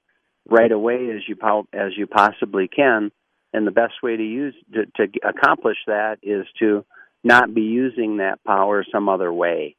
right 0.50 0.72
away 0.72 1.10
as 1.16 1.22
you 1.28 1.36
po- 1.36 1.68
as 1.74 1.92
you 1.98 2.08
possibly 2.08 2.68
can, 2.68 3.12
and 3.54 3.68
the 3.68 3.72
best 3.72 3.96
way 4.02 4.16
to 4.16 4.24
use 4.24 4.56
to, 4.74 4.86
to 4.86 5.20
accomplish 5.28 5.78
that 5.88 6.18
is 6.24 6.46
to 6.60 6.86
not 7.24 7.54
be 7.54 7.62
using 7.62 8.18
that 8.18 8.44
power 8.46 8.86
some 8.92 9.10
other 9.10 9.32
way. 9.32 9.76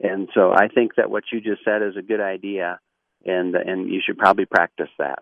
And 0.00 0.28
so 0.34 0.52
I 0.52 0.68
think 0.68 0.96
that 0.96 1.10
what 1.10 1.24
you 1.32 1.40
just 1.40 1.64
said 1.64 1.82
is 1.82 1.96
a 1.96 2.02
good 2.02 2.20
idea, 2.20 2.80
and 3.24 3.54
and 3.54 3.90
you 3.90 4.00
should 4.04 4.18
probably 4.18 4.46
practice 4.46 4.90
that. 4.98 5.20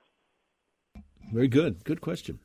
Very 1.33 1.49
good. 1.49 1.85
Good 1.85 2.01
question. 2.01 2.39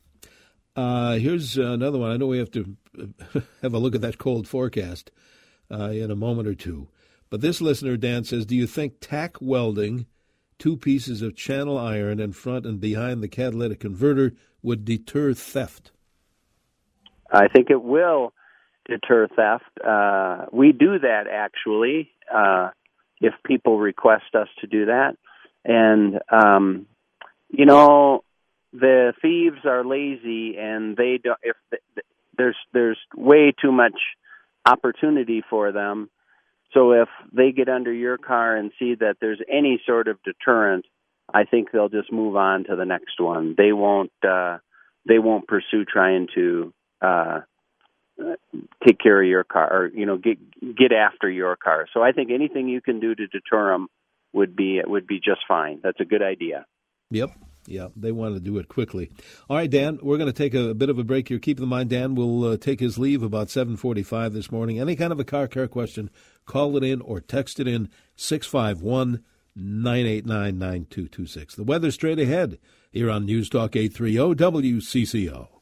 Uh, 0.80 1.18
here's 1.18 1.58
another 1.58 1.98
one. 1.98 2.10
I 2.10 2.16
know 2.16 2.28
we 2.28 2.38
have 2.38 2.52
to 2.52 2.78
have 3.62 3.74
a 3.74 3.78
look 3.78 3.96
at 3.96 4.02
that 4.02 4.18
cold 4.18 4.48
forecast 4.48 5.12
uh, 5.70 5.90
in 5.90 6.10
a 6.10 6.16
moment 6.16 6.48
or 6.48 6.56
two. 6.56 6.88
But 7.30 7.42
this 7.42 7.60
listener, 7.60 7.98
Dan, 7.98 8.24
says 8.24 8.46
Do 8.46 8.56
you 8.56 8.66
think 8.66 9.02
tack 9.02 9.36
welding 9.42 10.06
two 10.58 10.78
pieces 10.78 11.22
of 11.22 11.36
channel 11.36 11.78
iron 11.78 12.22
in 12.22 12.32
front 12.32 12.66
and 12.66 12.80
behind 12.80 13.22
the 13.22 13.28
catalytic 13.28 13.82
converter 13.82 14.36
would 14.62 14.86
deter 14.86 15.34
theft? 15.34 15.92
I 17.30 17.50
think 17.50 17.70
it 17.70 17.84
will 17.84 18.32
deter 18.86 19.28
theft. 19.28 19.86
Uh, 19.86 20.46
we 20.54 20.72
do 20.72 20.98
that 21.00 21.26
actually 21.30 22.10
uh, 22.34 22.70
if 23.20 23.34
people 23.46 23.80
request 23.80 24.34
us 24.34 24.48
to 24.62 24.68
do 24.68 24.86
that. 24.86 25.18
And, 25.66 26.20
um, 26.32 26.86
you 27.50 27.66
know, 27.66 28.24
the 28.74 29.14
thieves 29.22 29.66
are 29.66 29.84
lazy 29.84 30.58
and 30.58 30.96
they 30.96 31.20
don't 31.24 31.40
if 31.42 31.56
there's 32.38 32.56
there's 32.74 33.00
way 33.16 33.54
too 33.60 33.72
much 33.72 34.00
opportunity 34.66 35.44
for 35.50 35.72
them. 35.72 36.10
So 36.74 36.92
if 36.92 37.10
they 37.34 37.52
get 37.52 37.68
under 37.68 37.92
your 37.92 38.18
car 38.18 38.56
and 38.56 38.72
see 38.78 38.96
that 38.96 39.18
there's 39.20 39.42
any 39.52 39.82
sort 39.86 40.08
of 40.08 40.22
deterrent 40.24 40.86
i 41.32 41.44
think 41.44 41.72
they'll 41.72 41.90
just 41.90 42.12
move 42.12 42.36
on 42.36 42.64
to 42.66 42.76
the 42.76 42.86
next 42.86 43.20
one. 43.20 43.56
They 43.58 43.72
won't 43.72 44.12
uh 44.28 44.58
they 45.08 45.20
won't 45.20 45.48
pursue 45.48 45.86
trying 45.86 46.28
to 46.36 46.74
uh 47.02 47.40
take 48.86 49.00
care 49.00 49.22
of 49.22 49.28
your 49.28 49.44
car 49.44 49.72
or 49.72 49.88
you 49.88 50.06
know 50.06 50.18
get 50.18 50.38
get 50.76 50.92
after 50.92 51.30
your 51.30 51.56
car. 51.56 51.88
So 51.94 52.04
i 52.04 52.12
think 52.12 52.30
anything 52.32 52.68
you 52.68 52.82
can 52.82 53.00
do 53.00 53.16
to 53.16 53.28
deter 53.28 53.72
them 53.72 53.88
would 54.34 54.56
be 54.56 54.80
would 54.86 55.08
be 55.08 55.20
just 55.20 55.42
fine. 55.48 55.80
That's 55.82 56.00
a 56.00 56.06
good 56.06 56.22
idea. 56.22 56.66
Yep 57.10 57.32
yeah, 57.70 57.90
they 57.96 58.12
want 58.12 58.34
to 58.34 58.40
do 58.40 58.58
it 58.58 58.68
quickly. 58.68 59.12
All 59.50 59.58
right, 59.58 59.70
Dan, 59.70 60.00
we're 60.02 60.18
going 60.18 60.32
to 60.32 60.34
take 60.34 60.54
a, 60.54 60.70
a 60.70 60.74
bit 60.74 60.90
of 60.90 60.98
a 60.98 61.04
break 61.04 61.28
here. 61.30 61.40
Keep 61.40 61.60
in 61.60 61.68
mind, 61.68 61.90
Dan 61.90 62.16
will 62.16 62.44
uh, 62.44 62.58
take 62.58 62.80
his 62.80 62.98
leave 62.98 63.22
about 63.22 63.48
7:45 63.48 64.34
this 64.34 64.52
morning. 64.52 64.80
Any 64.80 64.96
kind 64.96 65.12
of 65.12 65.20
a 65.20 65.24
car 65.24 65.48
care 65.48 65.68
question, 65.68 66.10
call 66.46 66.76
it 66.78 66.84
in 66.84 67.02
or 67.02 67.22
text 67.22 67.60
it 67.60 67.68
in 67.68 67.90
651 68.16 69.24
989 69.56 70.58
9226. 70.58 71.56
The 71.56 71.64
weather 71.64 71.92
straight 71.92 72.20
ahead 72.20 72.58
here 72.92 73.10
on 73.10 73.26
News 73.26 73.50
Talk 73.50 73.76
830 73.76 74.36
WCCO. 74.36 75.59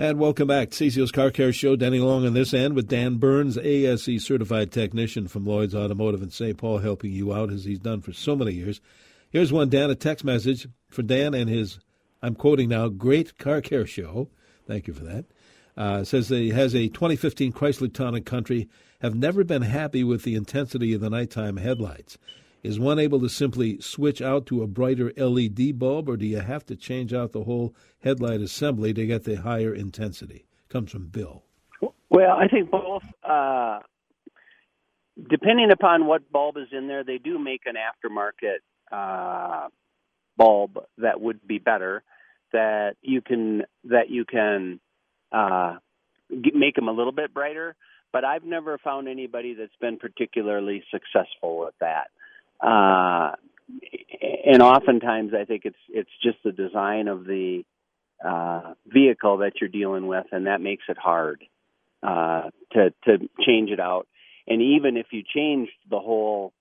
And 0.00 0.20
welcome 0.20 0.46
back. 0.46 0.70
To 0.70 0.84
CCO's 0.84 1.10
Car 1.10 1.32
Care 1.32 1.52
Show. 1.52 1.74
Danny 1.74 1.98
Long 1.98 2.24
on 2.24 2.32
this 2.32 2.54
end 2.54 2.74
with 2.76 2.86
Dan 2.86 3.16
Burns, 3.16 3.58
ASE 3.58 4.24
certified 4.24 4.70
technician 4.70 5.26
from 5.26 5.44
Lloyd's 5.44 5.74
Automotive 5.74 6.22
in 6.22 6.30
St. 6.30 6.56
Paul, 6.56 6.78
helping 6.78 7.10
you 7.10 7.34
out 7.34 7.50
as 7.50 7.64
he's 7.64 7.80
done 7.80 8.00
for 8.00 8.12
so 8.12 8.36
many 8.36 8.52
years. 8.52 8.80
Here's 9.30 9.52
one, 9.52 9.68
Dan, 9.68 9.90
a 9.90 9.96
text 9.96 10.24
message 10.24 10.68
for 10.88 11.02
Dan 11.02 11.34
and 11.34 11.50
his 11.50 11.80
I'm 12.22 12.36
quoting 12.36 12.68
now, 12.68 12.86
great 12.86 13.38
car 13.38 13.60
care 13.60 13.86
show. 13.88 14.28
Thank 14.68 14.86
you 14.86 14.94
for 14.94 15.02
that. 15.02 15.24
Uh, 15.76 16.04
says 16.04 16.28
he 16.28 16.50
has 16.50 16.76
a 16.76 16.86
2015 16.86 17.52
Chrysler 17.52 17.92
Town 17.92 18.14
and 18.14 18.24
Country. 18.24 18.68
Have 19.00 19.16
never 19.16 19.42
been 19.42 19.62
happy 19.62 20.04
with 20.04 20.22
the 20.22 20.36
intensity 20.36 20.94
of 20.94 21.00
the 21.00 21.10
nighttime 21.10 21.56
headlights. 21.56 22.18
Is 22.62 22.80
one 22.80 22.98
able 22.98 23.20
to 23.20 23.28
simply 23.28 23.80
switch 23.80 24.20
out 24.20 24.46
to 24.46 24.62
a 24.62 24.66
brighter 24.66 25.12
LED 25.16 25.78
bulb, 25.78 26.08
or 26.08 26.16
do 26.16 26.26
you 26.26 26.40
have 26.40 26.66
to 26.66 26.76
change 26.76 27.14
out 27.14 27.32
the 27.32 27.44
whole 27.44 27.74
headlight 28.00 28.40
assembly 28.40 28.92
to 28.94 29.06
get 29.06 29.24
the 29.24 29.36
higher 29.36 29.72
intensity? 29.72 30.46
Comes 30.68 30.90
from 30.90 31.06
Bill. 31.06 31.44
Well, 32.10 32.36
I 32.36 32.48
think 32.48 32.70
both. 32.70 33.04
Uh, 33.22 33.78
depending 35.30 35.70
upon 35.70 36.06
what 36.06 36.30
bulb 36.32 36.56
is 36.56 36.68
in 36.72 36.88
there, 36.88 37.04
they 37.04 37.18
do 37.18 37.38
make 37.38 37.62
an 37.66 37.74
aftermarket 37.76 38.58
uh, 38.90 39.68
bulb 40.36 40.78
that 40.98 41.20
would 41.20 41.46
be 41.46 41.58
better. 41.58 42.02
That 42.52 42.96
you 43.02 43.20
can 43.20 43.64
that 43.84 44.08
you 44.10 44.24
can 44.24 44.80
uh, 45.30 45.76
make 46.30 46.74
them 46.74 46.88
a 46.88 46.92
little 46.92 47.12
bit 47.12 47.32
brighter. 47.32 47.76
But 48.10 48.24
I've 48.24 48.44
never 48.44 48.78
found 48.78 49.06
anybody 49.06 49.54
that's 49.54 49.76
been 49.80 49.98
particularly 49.98 50.82
successful 50.90 51.58
with 51.58 51.74
that. 51.80 52.08
Uh, 52.60 53.32
and 54.46 54.62
oftentimes, 54.62 55.32
I 55.34 55.44
think 55.44 55.62
it's 55.64 55.76
it's 55.88 56.10
just 56.22 56.38
the 56.44 56.52
design 56.52 57.08
of 57.08 57.24
the 57.24 57.64
uh, 58.24 58.74
vehicle 58.86 59.38
that 59.38 59.52
you're 59.60 59.68
dealing 59.68 60.06
with, 60.06 60.26
and 60.32 60.46
that 60.46 60.60
makes 60.60 60.84
it 60.88 60.98
hard 60.98 61.44
uh, 62.02 62.50
to 62.72 62.90
to 63.04 63.18
change 63.46 63.70
it 63.70 63.80
out. 63.80 64.06
And 64.46 64.62
even 64.62 64.96
if 64.96 65.06
you 65.12 65.22
change 65.22 65.68
the 65.90 65.98
whole 65.98 66.52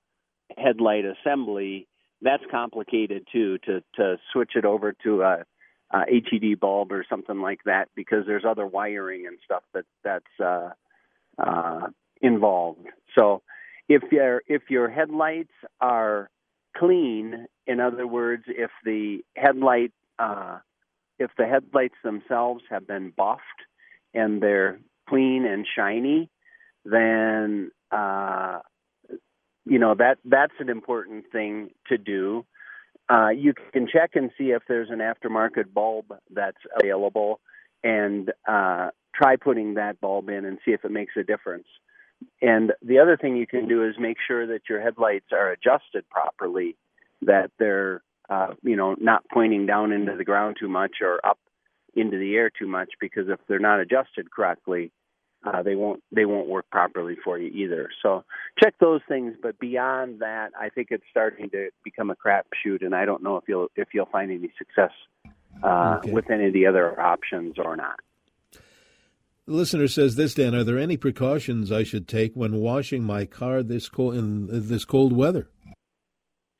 headlight 0.58 1.06
assembly, 1.06 1.88
that's 2.22 2.44
complicated 2.51 3.27
too. 3.32 3.58
To 3.60 3.82
to 3.96 4.18
switch 4.34 4.51
it 4.56 4.66
over 4.66 4.94
to 5.04 5.22
a, 5.22 5.46
a 5.92 6.01
HID 6.08 6.60
bulb 6.60 6.92
or 6.92 7.06
something 7.10 7.39
like 7.39 7.63
that, 7.66 7.89
because 7.96 8.25
there's 8.27 8.46
other 8.46 8.68
wiring 8.68 9.25
and 9.25 9.38
stuff 9.46 9.63
that 9.74 9.86
that's 10.04 10.25
uh, 10.44 10.70
uh, 11.38 11.88
involved. 12.22 12.86
So 13.16 13.42
if 13.89 14.03
your 14.12 14.44
if 14.48 14.63
your 14.70 14.89
headlights 14.89 15.53
are 15.79 16.29
clean, 16.75 17.48
in 17.65 17.79
other 17.79 18.08
words, 18.08 18.44
if 18.48 18.72
the 18.84 19.20
headlight 19.36 19.91
uh, 20.20 20.60
if 21.20 21.32
the 21.38 21.46
headlights 21.46 21.96
themselves 22.03 22.63
have 22.70 22.88
been 22.88 23.12
buffed 23.15 23.41
and 24.13 24.41
they're 24.41 24.79
clean 25.10 25.46
and 25.46 25.65
shiny, 25.75 26.29
then 26.86 27.72
uh, 27.91 28.60
you 29.65 29.79
know 29.79 29.96
that 29.96 30.17
that's 30.25 30.53
an 30.60 30.70
important 30.70 31.25
thing 31.32 31.70
to 31.88 31.98
do. 31.98 32.46
Uh, 33.10 33.29
you 33.29 33.53
can 33.72 33.88
check 33.88 34.12
and 34.15 34.32
see 34.38 34.51
if 34.51 34.63
there's 34.67 34.89
an 34.89 35.00
aftermarket 35.00 35.74
bulb 35.74 36.06
that's 36.29 36.58
available, 36.82 37.39
and 37.84 38.32
uh, 38.48 38.89
try 39.15 39.38
putting 39.38 39.75
that 39.75 40.00
bulb 40.01 40.29
in 40.29 40.44
and 40.46 40.58
see 40.65 40.72
if 40.72 40.84
it 40.84 40.91
makes 40.91 41.13
a 41.17 41.24
difference. 41.24 41.67
And 42.41 42.74
the 42.81 43.00
other 43.00 43.17
thing 43.17 43.38
you 43.38 43.47
can 43.47 43.67
do 43.67 43.88
is 43.88 43.95
make 44.00 44.17
sure 44.25 44.47
that 44.47 44.62
your 44.69 44.81
headlights 44.81 45.27
are 45.31 45.51
adjusted 45.51 46.07
properly, 46.09 46.75
that 47.21 47.51
they're 47.59 48.01
uh, 48.29 48.53
you 48.62 48.75
know 48.75 48.95
not 49.00 49.24
pointing 49.31 49.65
down 49.65 49.91
into 49.91 50.15
the 50.15 50.25
ground 50.25 50.57
too 50.59 50.67
much 50.67 50.97
or 51.01 51.25
up 51.25 51.39
into 51.95 52.17
the 52.17 52.36
air 52.36 52.50
too 52.50 52.67
much, 52.67 52.89
because 53.00 53.27
if 53.29 53.39
they're 53.47 53.59
not 53.59 53.79
adjusted 53.79 54.29
correctly, 54.31 54.91
uh, 55.45 55.63
they 55.63 55.75
won't 55.75 56.03
they 56.12 56.25
won't 56.25 56.47
work 56.47 56.65
properly 56.71 57.15
for 57.24 57.38
you 57.38 57.50
either. 57.50 57.89
So 58.01 58.24
check 58.62 58.75
those 58.79 59.01
things. 59.07 59.36
But 59.41 59.59
beyond 59.59 60.19
that, 60.19 60.51
I 60.59 60.69
think 60.69 60.89
it's 60.91 61.03
starting 61.09 61.50
to 61.51 61.69
become 61.83 62.09
a 62.09 62.15
crapshoot, 62.15 62.83
and 62.83 62.95
I 62.95 63.05
don't 63.05 63.24
know 63.24 63.38
if 63.38 63.43
you'll 63.47 63.69
if 63.75 63.89
you'll 63.93 64.07
find 64.07 64.31
any 64.31 64.51
success 64.57 64.91
uh, 65.63 66.00
okay. 66.00 66.12
with 66.12 66.29
any 66.29 66.47
of 66.47 66.53
the 66.53 66.65
other 66.65 67.00
options 67.00 67.55
or 67.57 67.75
not. 67.75 68.00
The 69.48 69.54
listener 69.54 69.88
says 69.88 70.18
this, 70.18 70.34
Dan. 70.34 70.54
Are 70.54 70.66
there 70.66 70.77
any 70.77 70.98
precautions 70.98 71.72
I 71.72 71.84
should 71.84 72.06
take 72.06 72.34
when 72.34 72.56
washing 72.56 73.01
my 73.01 73.25
car 73.25 73.63
this 73.63 73.88
cold 73.88 74.16
in 74.16 74.48
this 74.68 74.83
cold 74.83 75.14
weather? 75.14 75.48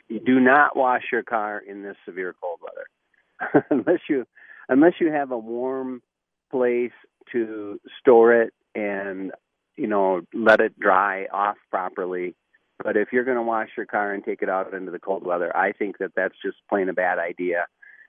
You 0.08 0.22
do 0.22 0.40
not 0.40 0.78
wash 0.78 1.04
your 1.12 1.24
car 1.24 1.60
in 1.60 1.84
this 1.84 1.98
severe 2.06 2.34
cold 2.42 2.62
weather, 2.64 3.66
unless 3.70 4.00
you 4.08 4.26
unless 4.70 4.94
you 5.02 5.12
have 5.12 5.32
a 5.32 5.38
warm 5.38 6.02
place 6.50 6.94
to 7.34 7.78
store 8.00 8.34
it 8.34 8.54
and 8.74 9.34
you 9.76 9.88
know 9.88 10.22
let 10.34 10.62
it 10.62 10.80
dry 10.80 11.26
off 11.26 11.58
properly. 11.70 12.36
But 12.82 12.96
if 12.96 13.10
you're 13.12 13.26
going 13.26 13.36
to 13.36 13.44
wash 13.44 13.70
your 13.76 13.86
car 13.86 14.14
and 14.14 14.24
take 14.24 14.42
it 14.42 14.50
out 14.50 14.74
into 14.74 14.92
the 14.92 15.00
cold 15.00 15.26
weather, 15.26 15.54
I 15.54 15.74
think 15.74 15.98
that 15.98 16.12
that's 16.16 16.36
just 16.42 16.56
plain 16.70 16.88
a 16.88 16.94
bad 16.94 17.20
idea 17.20 17.66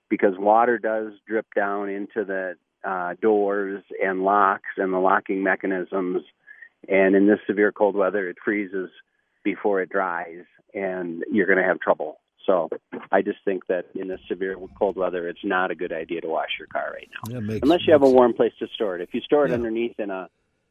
because 0.09 0.35
water 0.38 0.79
does 0.79 1.14
drip 1.27 1.47
down 1.57 1.88
into 1.88 2.25
the 2.25 2.55
uh, 2.85 3.14
doors 3.21 3.83
and 4.03 4.23
locks 4.23 4.71
and 4.77 4.93
the 4.93 4.99
locking 4.99 5.43
mechanisms. 5.43 6.23
And 6.88 7.17
in 7.17 7.27
this 7.27 7.41
severe 7.47 7.73
cold 7.73 7.97
weather, 7.97 8.29
it 8.29 8.37
freezes 8.45 8.91
before 9.43 9.81
it 9.81 9.91
dries, 9.91 10.45
and 10.75 11.25
you're 11.31 11.47
going 11.47 11.59
to 11.59 11.64
have 11.64 11.81
trouble. 11.81 12.19
So 12.47 12.71
I 13.12 13.21
just 13.21 13.38
think 13.45 13.67
that 13.67 13.87
in 13.95 14.09
this 14.09 14.21
severe 14.27 14.57
cold 14.79 14.97
weather, 14.97 15.29
it's 15.29 15.45
not 15.45 15.71
a 15.71 15.75
good 15.75 15.93
idea 15.93 16.23
to 16.23 16.29
wash 16.29 16.49
your 16.59 16.67
car 16.69 16.93
right 16.95 17.09
now, 17.31 17.41
makes, 17.41 17.61
unless 17.62 17.81
you 17.87 17.93
have 17.93 18.03
a 18.03 18.09
warm 18.09 18.33
place 18.33 18.53
to 18.61 18.67
store 18.75 18.97
it. 18.97 19.03
If 19.03 19.12
you 19.12 19.21
store 19.21 19.45
it 19.45 19.51
yeah. 19.51 19.57
underneath 19.57 20.01
in 20.01 20.11
a 20.11 20.29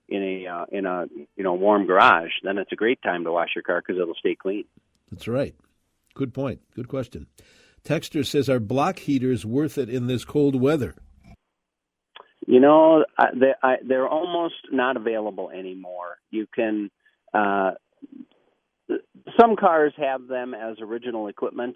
in 0.10 0.24
a 0.24 0.48
uh, 0.48 0.65
in 0.72 0.86
a 0.88 1.06
you 1.36 1.43
know 1.43 1.54
warm 1.54 1.86
garage, 1.86 2.32
then 2.43 2.58
it's 2.58 2.72
a 2.72 2.76
great 2.76 3.00
time 3.04 3.26
to 3.26 3.32
wash 3.32 3.50
your 3.56 3.62
car 3.62 3.84
because 3.86 4.02
it'll 4.02 4.15
stay 4.15 4.36
clean. 4.36 4.65
That's 5.12 5.28
right. 5.28 5.54
Good 6.15 6.34
point. 6.34 6.62
Good 6.76 6.88
question. 6.88 7.28
Texter 7.84 8.26
says, 8.26 8.50
"Are 8.50 8.60
block 8.60 9.00
heaters 9.00 9.46
worth 9.46 9.78
it 9.78 9.88
in 9.88 10.08
this 10.08 10.26
cold 10.26 10.60
weather?" 10.60 10.96
You 12.47 12.62
know, 12.62 13.05
they, 13.36 13.51
I, 13.62 13.75
they're 13.86 14.07
almost 14.07 14.55
not 14.71 14.95
available 14.97 15.51
anymore. 15.51 16.17
You 16.31 16.47
can. 16.53 16.89
Uh, 17.33 17.71
some 19.39 19.57
cars 19.57 19.93
have 19.97 20.27
them 20.27 20.53
as 20.53 20.77
original 20.81 21.27
equipment 21.27 21.75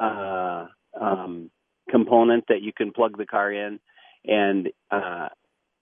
uh, 0.00 0.68
um, 0.98 1.50
component 1.90 2.44
that 2.48 2.62
you 2.62 2.72
can 2.72 2.92
plug 2.92 3.18
the 3.18 3.26
car 3.26 3.52
in 3.52 3.78
and 4.24 4.70
uh, 4.90 5.28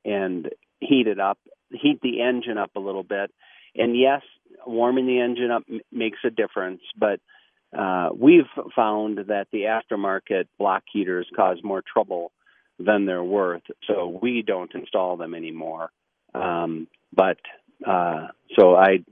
and 0.04 0.50
heat 0.80 1.06
it 1.06 1.20
up, 1.20 1.38
heat 1.70 2.00
the 2.02 2.20
engine 2.20 2.58
up 2.58 2.72
a 2.74 2.80
little 2.80 3.04
bit. 3.04 3.30
And 3.76 3.96
yes, 3.96 4.22
warming 4.66 5.06
the 5.06 5.20
engine 5.20 5.52
up 5.52 5.62
m- 5.70 5.80
makes 5.92 6.18
a 6.24 6.30
difference, 6.30 6.80
but 6.98 7.20
uh, 7.76 8.10
we've 8.16 8.50
found 8.74 9.18
that 9.28 9.46
the 9.52 9.62
aftermarket 9.62 10.46
block 10.58 10.82
heaters 10.92 11.26
cause 11.36 11.58
more 11.62 11.82
trouble 11.82 12.32
than 12.78 13.06
they're 13.06 13.24
worth. 13.24 13.62
So 13.86 14.18
we 14.20 14.42
don't 14.42 14.74
install 14.74 15.16
them 15.16 15.34
anymore. 15.34 15.90
Um, 16.34 16.88
but 17.14 17.38
uh, 17.86 18.28
so 18.58 18.74
I, 18.74 19.04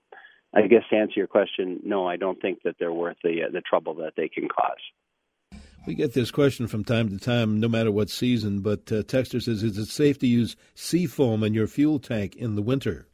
I 0.55 0.63
guess 0.63 0.83
to 0.91 0.97
answer 0.97 1.15
your 1.17 1.27
question, 1.27 1.81
no, 1.85 2.07
I 2.07 2.17
don't 2.17 2.41
think 2.41 2.63
that 2.65 2.77
they're 2.79 2.93
worth 2.93 3.17
the 3.23 3.45
uh, 3.45 3.51
the 3.53 3.61
trouble 3.61 3.95
that 3.97 4.15
they 4.17 4.29
can 4.29 4.49
cause. 4.49 5.61
We 5.87 5.95
get 5.95 6.15
this 6.15 6.31
question 6.31 6.69
from 6.69 6.85
time 6.85 7.09
to 7.09 7.19
time, 7.19 7.59
no 7.59 7.69
matter 7.69 7.91
what 7.91 8.09
season. 8.09 8.61
But 8.61 8.81
uh, 8.93 9.03
Texter 9.03 9.43
says, 9.43 9.63
"Is 9.63 9.79
it 9.79 9.87
safe 9.87 10.19
to 10.21 10.27
use 10.27 10.57
sea 10.75 11.07
foam 11.07 11.43
in 11.43 11.55
your 11.55 11.67
fuel 11.67 11.99
tank 11.99 12.37
in 12.37 12.55
the 12.55 12.63
winter?" 12.63 13.09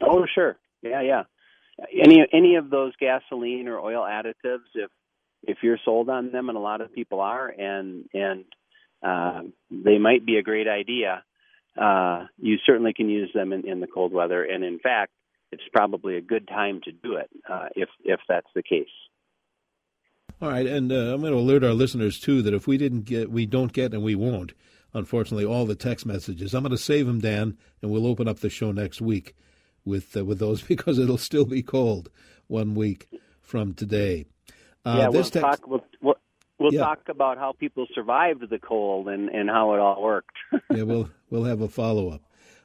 Oh, 0.00 0.26
sure. 0.34 0.56
Yeah, 0.82 1.02
yeah. 1.02 1.22
Any 1.92 2.24
any 2.32 2.56
of 2.56 2.70
those 2.70 2.92
gasoline 3.00 3.68
or 3.68 3.78
oil 3.78 4.02
additives, 4.02 4.68
if 4.74 4.90
if 5.42 5.58
you're 5.62 5.78
sold 5.84 6.10
on 6.10 6.32
them, 6.32 6.48
and 6.48 6.58
a 6.58 6.60
lot 6.60 6.80
of 6.80 6.92
people 6.92 7.20
are, 7.20 7.48
and 7.48 8.04
and 8.12 8.44
uh, 9.02 9.42
they 9.70 9.98
might 9.98 10.26
be 10.26 10.36
a 10.36 10.42
great 10.42 10.68
idea. 10.68 11.22
Uh, 11.80 12.26
you 12.38 12.56
certainly 12.66 12.92
can 12.92 13.08
use 13.08 13.30
them 13.34 13.52
in, 13.52 13.66
in 13.66 13.80
the 13.80 13.86
cold 13.86 14.12
weather, 14.12 14.42
and 14.42 14.64
in 14.64 14.78
fact, 14.78 15.12
it's 15.52 15.62
probably 15.72 16.16
a 16.16 16.20
good 16.20 16.46
time 16.48 16.80
to 16.84 16.92
do 16.92 17.16
it 17.16 17.30
uh, 17.48 17.68
if 17.74 17.88
if 18.04 18.20
that's 18.28 18.48
the 18.54 18.62
case. 18.62 18.88
All 20.40 20.48
right, 20.48 20.66
and 20.66 20.92
uh, 20.92 21.14
I'm 21.14 21.20
going 21.20 21.32
to 21.32 21.38
alert 21.38 21.64
our 21.64 21.72
listeners 21.72 22.20
too 22.20 22.42
that 22.42 22.54
if 22.54 22.66
we 22.66 22.78
didn't 22.78 23.02
get, 23.02 23.30
we 23.30 23.46
don't 23.46 23.72
get, 23.72 23.92
and 23.92 24.02
we 24.02 24.14
won't, 24.14 24.52
unfortunately, 24.94 25.44
all 25.44 25.66
the 25.66 25.74
text 25.74 26.06
messages. 26.06 26.54
I'm 26.54 26.62
going 26.62 26.70
to 26.70 26.78
save 26.78 27.06
them, 27.06 27.20
Dan, 27.20 27.56
and 27.82 27.90
we'll 27.90 28.06
open 28.06 28.28
up 28.28 28.38
the 28.38 28.50
show 28.50 28.70
next 28.70 29.00
week 29.00 29.34
with 29.84 30.16
uh, 30.16 30.24
with 30.24 30.38
those 30.38 30.62
because 30.68 30.98
it'll 30.98 31.18
still 31.18 31.44
be 31.44 31.62
cold 31.62 32.10
one 32.46 32.74
week 32.74 33.08
from 33.40 33.74
today. 33.74 34.26
Uh, 34.84 34.96
yeah, 34.98 35.08
we'll 35.08 35.22
text... 35.22 35.40
talk. 35.40 35.66
We'll, 35.66 35.84
we'll, 36.00 36.16
We'll 36.58 36.74
yeah. 36.74 36.80
talk 36.80 37.08
about 37.08 37.38
how 37.38 37.52
people 37.52 37.86
survived 37.94 38.48
the 38.50 38.58
cold 38.58 39.08
and, 39.08 39.28
and 39.28 39.48
how 39.48 39.74
it 39.74 39.80
all 39.80 40.02
worked. 40.02 40.36
yeah, 40.74 40.82
we'll 40.82 41.08
we'll 41.30 41.44
have 41.44 41.60
a 41.60 41.68
follow 41.68 42.10
up. 42.10 42.22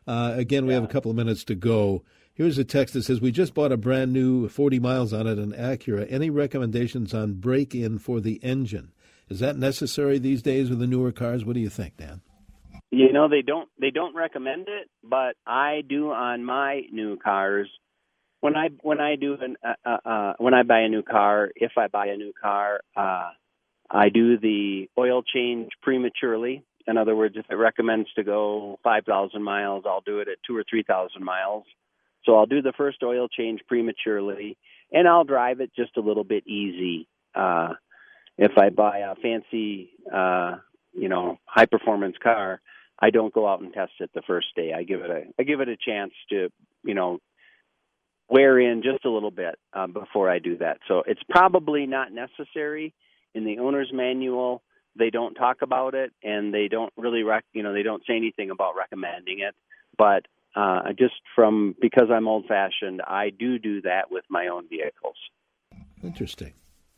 Uh, 0.07 0.33
again, 0.35 0.65
we 0.65 0.73
yeah. 0.73 0.81
have 0.81 0.89
a 0.89 0.91
couple 0.91 1.11
of 1.11 1.17
minutes 1.17 1.43
to 1.45 1.55
go. 1.55 2.03
Here's 2.33 2.57
a 2.57 2.63
text 2.63 2.95
that 2.95 3.03
says, 3.03 3.21
"We 3.21 3.31
just 3.31 3.53
bought 3.53 3.71
a 3.71 3.77
brand 3.77 4.11
new 4.11 4.49
40 4.49 4.79
miles 4.79 5.13
on 5.13 5.27
it, 5.27 5.37
an 5.37 5.51
Acura. 5.53 6.11
Any 6.11 6.31
recommendations 6.31 7.13
on 7.13 7.33
break 7.33 7.75
in 7.75 7.99
for 7.99 8.19
the 8.19 8.43
engine? 8.43 8.91
Is 9.29 9.39
that 9.39 9.57
necessary 9.57 10.17
these 10.17 10.41
days 10.41 10.69
with 10.69 10.79
the 10.79 10.87
newer 10.87 11.11
cars? 11.11 11.45
What 11.45 11.53
do 11.53 11.59
you 11.59 11.69
think, 11.69 11.97
Dan?" 11.97 12.21
You 12.89 13.13
know, 13.13 13.29
they 13.29 13.43
don't 13.43 13.69
they 13.79 13.91
don't 13.91 14.15
recommend 14.15 14.67
it, 14.69 14.89
but 15.03 15.35
I 15.45 15.81
do 15.87 16.11
on 16.11 16.43
my 16.43 16.81
new 16.91 17.17
cars. 17.17 17.69
When 18.39 18.55
I 18.55 18.69
when 18.81 18.99
I 18.99 19.17
do 19.17 19.37
an 19.39 19.55
uh, 19.63 19.73
uh, 19.85 20.09
uh 20.09 20.33
when 20.39 20.55
I 20.55 20.63
buy 20.63 20.79
a 20.79 20.89
new 20.89 21.03
car, 21.03 21.51
if 21.55 21.73
I 21.77 21.87
buy 21.87 22.07
a 22.07 22.17
new 22.17 22.33
car. 22.41 22.81
I 23.93 24.09
do 24.09 24.39
the 24.39 24.89
oil 24.97 25.21
change 25.21 25.69
prematurely. 25.81 26.63
In 26.87 26.97
other 26.97 27.15
words, 27.15 27.35
if 27.37 27.45
it 27.49 27.55
recommends 27.55 28.11
to 28.13 28.23
go 28.23 28.79
5,000 28.83 29.41
miles, 29.41 29.83
I'll 29.87 30.01
do 30.01 30.19
it 30.19 30.27
at 30.27 30.37
two 30.45 30.57
or 30.57 30.63
3,000 30.67 31.23
miles. 31.23 31.63
So 32.25 32.35
I'll 32.35 32.47
do 32.47 32.61
the 32.61 32.73
first 32.75 33.03
oil 33.03 33.27
change 33.27 33.61
prematurely, 33.67 34.57
and 34.91 35.07
I'll 35.07 35.23
drive 35.23 35.61
it 35.61 35.71
just 35.75 35.95
a 35.97 36.01
little 36.01 36.23
bit 36.23 36.47
easy. 36.47 37.07
Uh, 37.35 37.73
if 38.37 38.57
I 38.57 38.69
buy 38.69 38.99
a 38.99 39.15
fancy, 39.15 39.91
uh, 40.11 40.55
you 40.93 41.09
know, 41.09 41.37
high 41.45 41.65
performance 41.65 42.15
car, 42.21 42.61
I 42.99 43.11
don't 43.11 43.33
go 43.33 43.47
out 43.47 43.61
and 43.61 43.73
test 43.73 43.93
it 43.99 44.09
the 44.15 44.21
first 44.25 44.47
day. 44.55 44.73
I 44.73 44.83
give 44.83 45.01
it 45.01 45.11
a 45.11 45.23
I 45.37 45.43
give 45.43 45.59
it 45.59 45.69
a 45.69 45.77
chance 45.77 46.13
to, 46.29 46.49
you 46.83 46.93
know, 46.93 47.19
wear 48.29 48.59
in 48.59 48.81
just 48.81 49.05
a 49.05 49.09
little 49.09 49.31
bit 49.31 49.55
uh, 49.73 49.87
before 49.87 50.29
I 50.29 50.39
do 50.39 50.57
that. 50.57 50.79
So 50.87 51.03
it's 51.05 51.21
probably 51.29 51.85
not 51.85 52.11
necessary 52.11 52.93
in 53.33 53.45
the 53.45 53.59
owner's 53.59 53.91
manual. 53.93 54.61
They 54.97 55.09
don't 55.09 55.33
talk 55.33 55.57
about 55.61 55.95
it, 55.95 56.11
and 56.23 56.53
they 56.53 56.67
don't 56.67 56.93
really 56.97 57.23
rec- 57.23 57.45
you 57.53 57.63
know 57.63 57.73
they 57.73 57.83
don't 57.83 58.03
say 58.05 58.15
anything 58.15 58.51
about 58.51 58.75
recommending 58.77 59.39
it. 59.39 59.55
But 59.97 60.25
uh, 60.55 60.93
just 60.97 61.15
from 61.35 61.75
because 61.81 62.09
I'm 62.11 62.27
old 62.27 62.45
fashioned, 62.47 63.01
I 63.01 63.29
do 63.31 63.57
do 63.57 63.81
that 63.81 64.11
with 64.11 64.23
my 64.29 64.47
own 64.47 64.67
vehicles. 64.69 65.15
Interesting. 66.03 66.53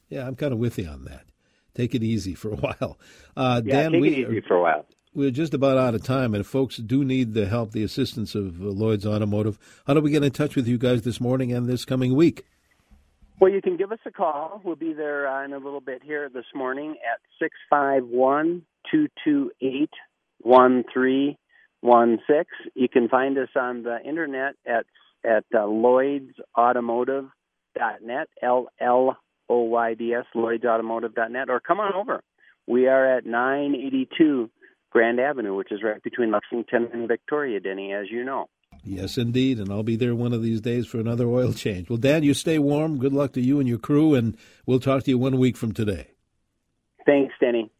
Yeah, 0.09 0.27
I'm 0.27 0.35
kind 0.35 0.53
of 0.53 0.59
with 0.59 0.77
you 0.77 0.87
on 0.87 1.05
that. 1.05 1.25
Take 1.73 1.95
it 1.95 2.03
easy 2.03 2.35
for 2.35 2.51
a 2.51 2.55
while. 2.55 2.99
Uh, 3.35 3.61
yeah, 3.63 3.83
Dan, 3.83 3.91
take 3.93 4.01
we, 4.01 4.09
it 4.09 4.29
easy 4.29 4.41
for 4.41 4.55
a 4.55 4.61
while. 4.61 4.85
We're 5.13 5.31
just 5.31 5.53
about 5.53 5.77
out 5.77 5.95
of 5.95 6.03
time, 6.03 6.35
and 6.35 6.45
folks 6.45 6.75
do 6.75 7.05
need 7.05 7.33
the 7.33 7.45
help, 7.45 7.71
the 7.71 7.83
assistance 7.83 8.35
of 8.35 8.61
uh, 8.61 8.65
Lloyd's 8.65 9.05
Automotive. 9.05 9.57
How 9.87 9.93
do 9.93 10.01
we 10.01 10.11
get 10.11 10.23
in 10.23 10.31
touch 10.31 10.57
with 10.57 10.67
you 10.67 10.77
guys 10.77 11.03
this 11.03 11.21
morning 11.21 11.53
and 11.53 11.69
this 11.69 11.85
coming 11.85 12.15
week? 12.15 12.45
Well, 13.39 13.51
you 13.51 13.61
can 13.61 13.75
give 13.75 13.91
us 13.91 13.99
a 14.05 14.11
call. 14.11 14.61
We'll 14.63 14.77
be 14.77 14.93
there 14.93 15.27
uh, 15.27 15.43
in 15.43 15.51
a 15.51 15.57
little 15.57 15.81
bit 15.81 16.01
here 16.03 16.29
this 16.29 16.45
morning 16.55 16.91
at 16.91 17.19
six 17.37 17.57
five 17.69 18.05
one 18.05 18.61
two 18.89 19.09
two 19.25 19.51
eight 19.61 19.91
one 20.39 20.85
three 20.93 21.37
one 21.81 22.19
six. 22.27 22.49
You 22.75 22.87
can 22.87 23.09
find 23.09 23.37
us 23.37 23.49
on 23.55 23.83
the 23.83 24.01
internet 24.01 24.55
at 24.65 24.85
at 25.25 25.43
uh, 25.53 25.67
lloydsautomotive.net, 25.67 28.29
L 28.41 28.67
L 28.79 29.17
O 29.49 29.61
Y 29.63 29.93
D 29.95 30.13
S, 30.13 30.25
lloydsautomotive.net, 30.33 31.49
or 31.49 31.59
come 31.59 31.81
on 31.81 31.93
over. 31.93 32.21
We 32.67 32.87
are 32.87 33.17
at 33.17 33.25
982 33.25 34.49
Grand 34.91 35.19
Avenue, 35.19 35.55
which 35.55 35.71
is 35.71 35.83
right 35.83 36.01
between 36.01 36.31
Lexington 36.31 36.89
and 36.93 37.07
Victoria, 37.07 37.59
Denny, 37.59 37.93
as 37.93 38.09
you 38.09 38.23
know. 38.23 38.47
Yes, 38.87 39.17
indeed, 39.17 39.59
and 39.59 39.71
I'll 39.71 39.81
be 39.81 39.95
there 39.95 40.13
one 40.13 40.31
of 40.31 40.43
these 40.43 40.61
days 40.61 40.85
for 40.85 40.99
another 40.99 41.25
oil 41.27 41.53
change. 41.53 41.89
Well, 41.89 41.97
Dan, 41.97 42.21
you 42.21 42.35
stay 42.35 42.59
warm. 42.59 42.99
Good 42.99 43.13
luck 43.13 43.33
to 43.33 43.41
you 43.41 43.59
and 43.59 43.67
your 43.67 43.79
crew, 43.79 44.13
and 44.13 44.37
we'll 44.67 44.79
talk 44.79 45.03
to 45.03 45.09
you 45.09 45.17
one 45.17 45.39
week 45.39 45.57
from 45.57 45.71
today. 45.71 46.11
Thanks, 47.05 47.33
Denny. 47.39 47.71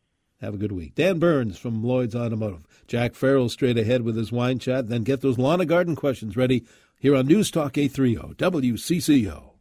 Have 0.41 0.55
a 0.55 0.57
good 0.57 0.71
week. 0.71 0.95
Dan 0.95 1.19
Burns 1.19 1.59
from 1.59 1.83
Lloyd's 1.83 2.15
Automotive. 2.15 2.67
Jack 2.87 3.13
Farrell 3.13 3.49
straight 3.49 3.77
ahead 3.77 4.01
with 4.01 4.17
his 4.17 4.31
wine 4.31 4.57
chat. 4.57 4.89
Then 4.89 5.03
get 5.03 5.21
those 5.21 5.37
lawn 5.37 5.61
and 5.61 5.69
garden 5.69 5.95
questions 5.95 6.35
ready 6.35 6.65
here 6.99 7.15
on 7.15 7.27
News 7.27 7.51
Talk 7.51 7.77
830 7.77 8.35
WCCO. 8.35 9.51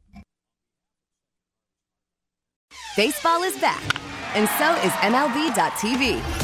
Baseball 2.96 3.42
is 3.42 3.56
back, 3.58 3.82
and 4.34 4.48
so 4.48 4.74
is 4.86 4.92
MLB.tv. 5.02 6.43